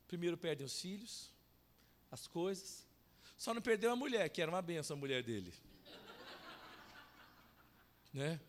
[0.08, 1.30] Primeiro perdem os filhos,
[2.10, 2.86] as coisas,
[3.36, 5.52] só não perdeu a mulher, que era uma benção a mulher dele.
[8.12, 8.40] né?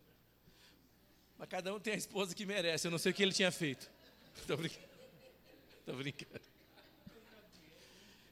[1.38, 2.88] Mas cada um tem a esposa que merece.
[2.88, 3.90] Eu não sei o que ele tinha feito.
[4.38, 4.88] Estou brincando.
[5.80, 6.56] Estou brincando.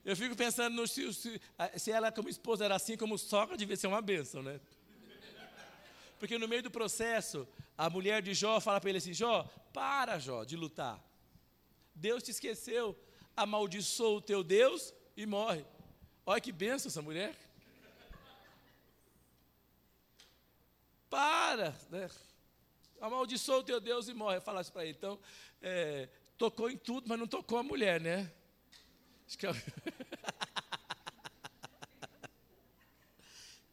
[0.06, 3.88] Eu fico pensando no, se, se, ela, como esposa, era assim, como sogra, devia ser
[3.88, 4.60] uma benção, né?
[6.20, 7.48] Porque no meio do processo,
[7.78, 9.44] a mulher de Jó fala para ele assim: Jó,
[9.74, 11.04] para, Jó, de lutar.
[11.96, 12.98] Deus te esqueceu,
[13.36, 15.66] amaldiçoa o teu Deus e morre.
[16.26, 17.36] Olha que benção essa mulher.
[21.10, 22.10] Para, né?
[23.00, 24.40] Amaldiçoa o teu Deus e morre.
[24.40, 24.96] Falasse para ele.
[24.98, 25.20] Então,
[25.62, 28.32] é, tocou em tudo, mas não tocou a mulher, né?
[29.28, 29.52] Acho que é...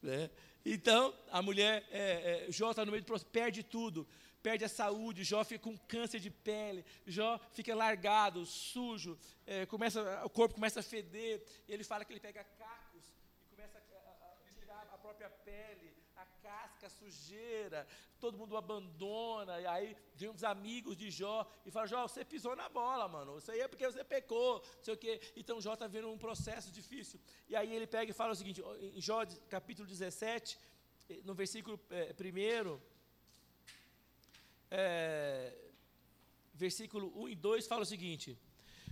[0.02, 0.30] né?
[0.64, 4.06] Então, a mulher, é, é, Jó está no meio do processo, perde tudo.
[4.42, 10.24] Perde a saúde, Jó fica com câncer de pele, Jó fica largado, sujo, é, começa,
[10.24, 13.04] o corpo começa a feder, ele fala que ele pega cacos
[13.42, 15.89] e começa a, a, a tirar a própria pele,
[16.80, 17.86] a casca, a sujeira,
[18.18, 22.56] todo mundo abandona, e aí vem uns amigos de Jó e fala, Jó, você pisou
[22.56, 25.20] na bola, mano, isso aí é porque você pecou, não sei o quê.
[25.36, 27.20] Então Jó está vendo um processo difícil.
[27.48, 30.58] E aí ele pega e fala o seguinte, em Jó capítulo 17,
[31.24, 32.80] no versículo é, 1,
[34.70, 35.54] é,
[36.54, 38.38] versículo 1 e 2 fala o seguinte: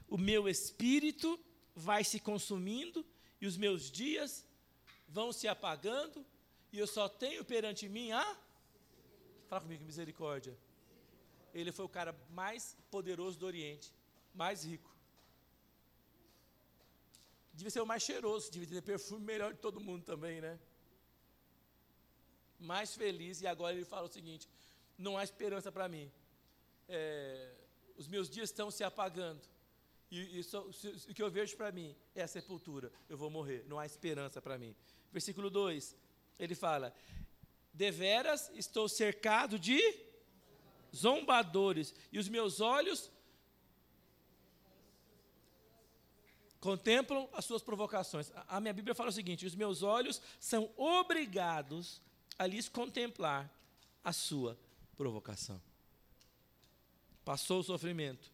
[0.08, 1.38] O meu espírito
[1.74, 3.04] vai se consumindo
[3.40, 4.44] e os meus dias
[5.08, 6.26] vão se apagando,
[6.72, 8.36] e eu só tenho perante mim a.
[9.48, 10.56] Fala comigo, misericórdia.
[11.54, 13.92] Ele foi o cara mais poderoso do Oriente.
[14.34, 14.88] mais rico.
[17.52, 20.60] Devia ser o mais cheiroso, devia ter perfume melhor de todo mundo também, né?
[22.60, 24.48] Mais feliz, e agora ele fala o seguinte:
[24.96, 26.10] não há esperança para mim.
[26.88, 27.52] É,
[27.96, 29.42] os meus dias estão se apagando.
[30.10, 32.92] E, e só, o que eu vejo para mim é a sepultura.
[33.08, 34.74] Eu vou morrer, não há esperança para mim.
[35.12, 35.96] Versículo 2,
[36.38, 36.94] ele fala:
[37.72, 39.80] Deveras estou cercado de
[40.94, 43.10] zombadores, e os meus olhos
[46.60, 48.32] contemplam as suas provocações.
[48.46, 52.00] A, minha Bíblia fala o seguinte: os meus olhos são obrigados
[52.38, 53.52] a lhes contemplar
[54.02, 54.58] a sua
[54.96, 55.60] provocação.
[57.24, 58.32] Passou o sofrimento,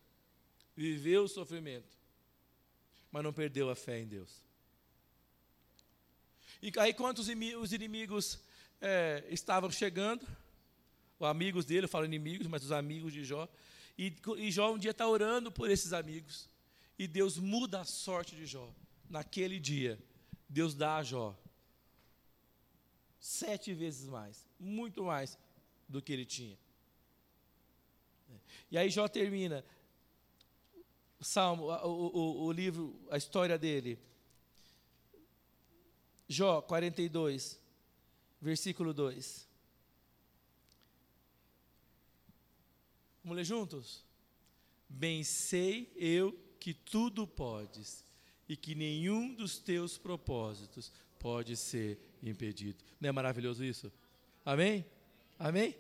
[0.77, 1.99] viveu o sofrimento,
[3.11, 4.43] mas não perdeu a fé em Deus.
[6.65, 7.29] E aí, quando os
[7.75, 8.41] inimigos
[8.81, 10.27] é, estavam chegando,
[11.19, 13.47] os amigos dele, eu falo inimigos, mas os amigos de Jó,
[13.99, 16.49] e, e Jó um dia está orando por esses amigos,
[16.99, 18.73] e Deus muda a sorte de Jó.
[19.11, 19.99] Naquele dia,
[20.49, 21.39] Deus dá a Jó
[23.21, 25.37] sete vezes mais, muito mais
[25.87, 26.57] do que ele tinha.
[28.71, 29.62] E aí Jó termina
[31.21, 33.99] salmo, o, o, o livro, a história dele.
[36.29, 37.61] Jó 42,
[38.41, 39.47] versículo 2.
[43.22, 44.05] Vamos ler juntos?
[44.89, 48.05] Bem sei eu que tudo podes
[48.49, 52.83] e que nenhum dos teus propósitos pode ser impedido.
[53.01, 53.93] Não é maravilhoso isso?
[54.45, 54.85] Amém?
[55.39, 55.77] Amém?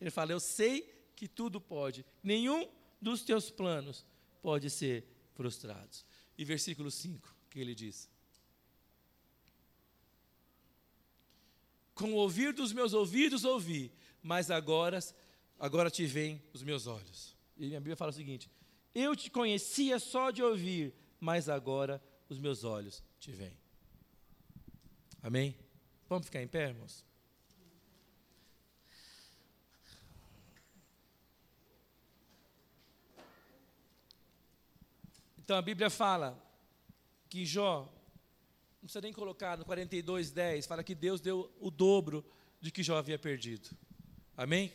[0.00, 2.68] Ele fala: Eu sei que tudo pode, nenhum
[3.00, 4.04] dos teus planos
[4.42, 5.04] pode ser
[5.34, 5.96] frustrado.
[6.36, 8.09] E versículo 5, que ele diz:
[12.00, 13.92] Com o ouvir dos meus ouvidos ouvi,
[14.22, 14.98] mas agora,
[15.58, 17.36] agora te veem os meus olhos.
[17.58, 18.50] E minha Bíblia fala o seguinte:
[18.94, 23.54] eu te conhecia só de ouvir, mas agora os meus olhos te veem.
[25.22, 25.54] Amém?
[26.08, 27.04] Vamos ficar em pé, irmãos?
[35.36, 36.42] Então a Bíblia fala
[37.28, 37.92] que Jó,
[38.80, 42.24] não precisa nem colocar no 42, 10, fala que Deus deu o dobro
[42.60, 43.70] de que Jó havia perdido.
[44.36, 44.72] Amém?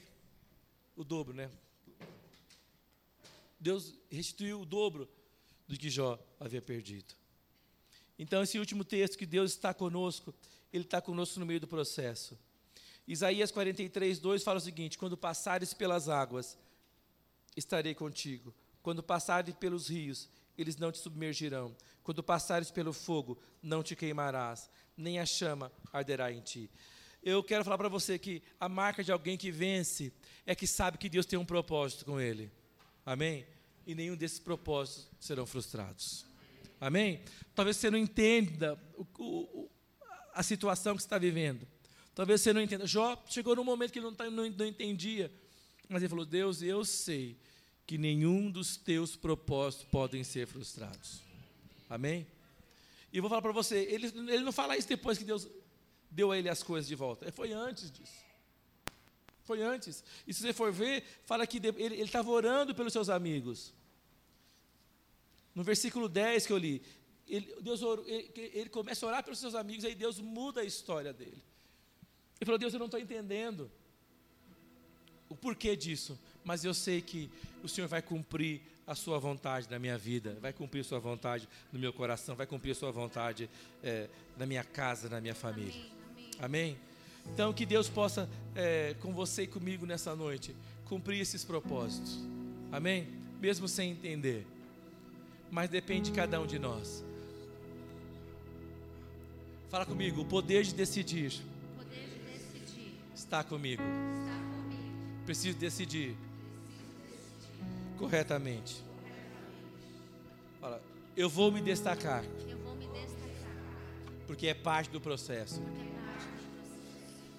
[0.95, 1.49] O dobro, né?
[3.59, 5.09] Deus restituiu o dobro
[5.67, 7.15] do que Jó havia perdido.
[8.17, 10.33] Então, esse último texto, que Deus está conosco,
[10.71, 12.37] Ele está conosco no meio do processo.
[13.07, 16.57] Isaías 43, 2 fala o seguinte: Quando passares pelas águas,
[17.57, 18.53] estarei contigo.
[18.83, 21.75] Quando passares pelos rios, eles não te submergirão.
[22.05, 26.71] Quando passares pelo fogo, não te queimarás, nem a chama arderá em ti.
[27.21, 30.13] Eu quero falar para você que a marca de alguém que vence
[30.45, 32.49] é que sabe que Deus tem um propósito com ele.
[33.05, 33.45] Amém?
[33.85, 36.25] e nenhum desses propósitos serão frustrados.
[36.79, 37.21] Amém?
[37.53, 39.69] Talvez você não entenda o, o,
[40.33, 41.67] a situação que você está vivendo.
[42.13, 42.87] Talvez você não entenda.
[42.87, 45.31] Jó chegou num momento que ele não, tá, não, não entendia.
[45.87, 47.37] Mas ele falou: Deus, eu sei
[47.85, 51.21] que nenhum dos teus propósitos podem ser frustrados.
[51.89, 52.27] Amém?
[53.11, 55.47] E vou falar para você: ele, ele não fala isso depois que Deus
[56.11, 57.31] deu a ele as coisas de volta.
[57.31, 58.25] Foi antes disso.
[59.43, 60.03] Foi antes.
[60.25, 63.73] E se você for ver, fala que ele estava orando pelos seus amigos.
[65.53, 66.81] No versículo 10 que eu li,
[67.27, 70.65] ele, Deus orou, ele, ele, começa a orar pelos seus amigos, aí Deus muda a
[70.65, 71.41] história dele.
[72.39, 73.71] Ele falou: Deus, eu não estou entendendo
[75.29, 77.29] o porquê disso, mas eu sei que
[77.63, 81.47] o Senhor vai cumprir a sua vontade na minha vida, vai cumprir a sua vontade
[81.71, 83.49] no meu coração, vai cumprir a sua vontade
[83.83, 84.07] é,
[84.37, 85.81] na minha casa, na minha família.
[86.39, 86.71] Amém?
[86.73, 86.77] amém?
[87.33, 90.55] Então, que Deus possa, é, com você e comigo nessa noite,
[90.85, 92.19] cumprir esses propósitos.
[92.71, 93.07] Amém?
[93.41, 94.45] Mesmo sem entender
[95.55, 97.03] mas depende de cada um de nós.
[99.69, 101.31] Fala comigo, o poder de decidir,
[101.77, 103.81] poder de decidir está, comigo.
[103.81, 105.25] está comigo.
[105.25, 106.15] Preciso decidir.
[107.95, 108.83] Corretamente.
[110.59, 110.81] Fala,
[111.15, 112.23] eu vou me destacar.
[112.47, 114.25] Eu vou me destacar.
[114.27, 115.61] Porque é parte do processo.
[115.61, 116.05] Porque é parte do processo.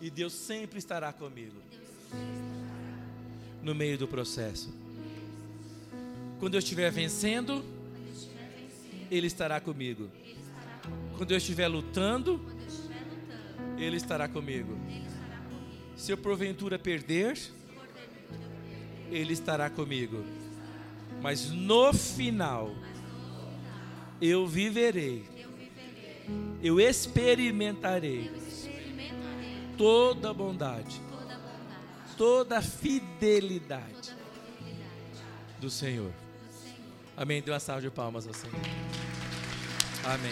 [0.01, 1.57] E Deus sempre estará comigo.
[1.71, 3.63] Deus sempre estará.
[3.63, 4.73] No meio do processo.
[6.39, 7.65] Quando eu estiver vencendo,
[9.11, 10.11] ele estará comigo.
[11.17, 12.41] Quando eu estiver lutando,
[13.79, 14.77] Ele estará comigo.
[15.97, 17.39] Se eu porventura perder,
[19.11, 20.23] Ele estará comigo.
[21.27, 22.71] Mas no final,
[24.23, 25.29] eu viverei,
[26.63, 28.31] eu experimentarei
[29.77, 31.03] toda bondade,
[32.17, 34.15] toda fidelidade
[35.59, 36.13] do Senhor.
[37.17, 37.43] Amém.
[37.43, 38.61] Dê uma salva de palmas ao Senhor.
[40.05, 40.31] Amém.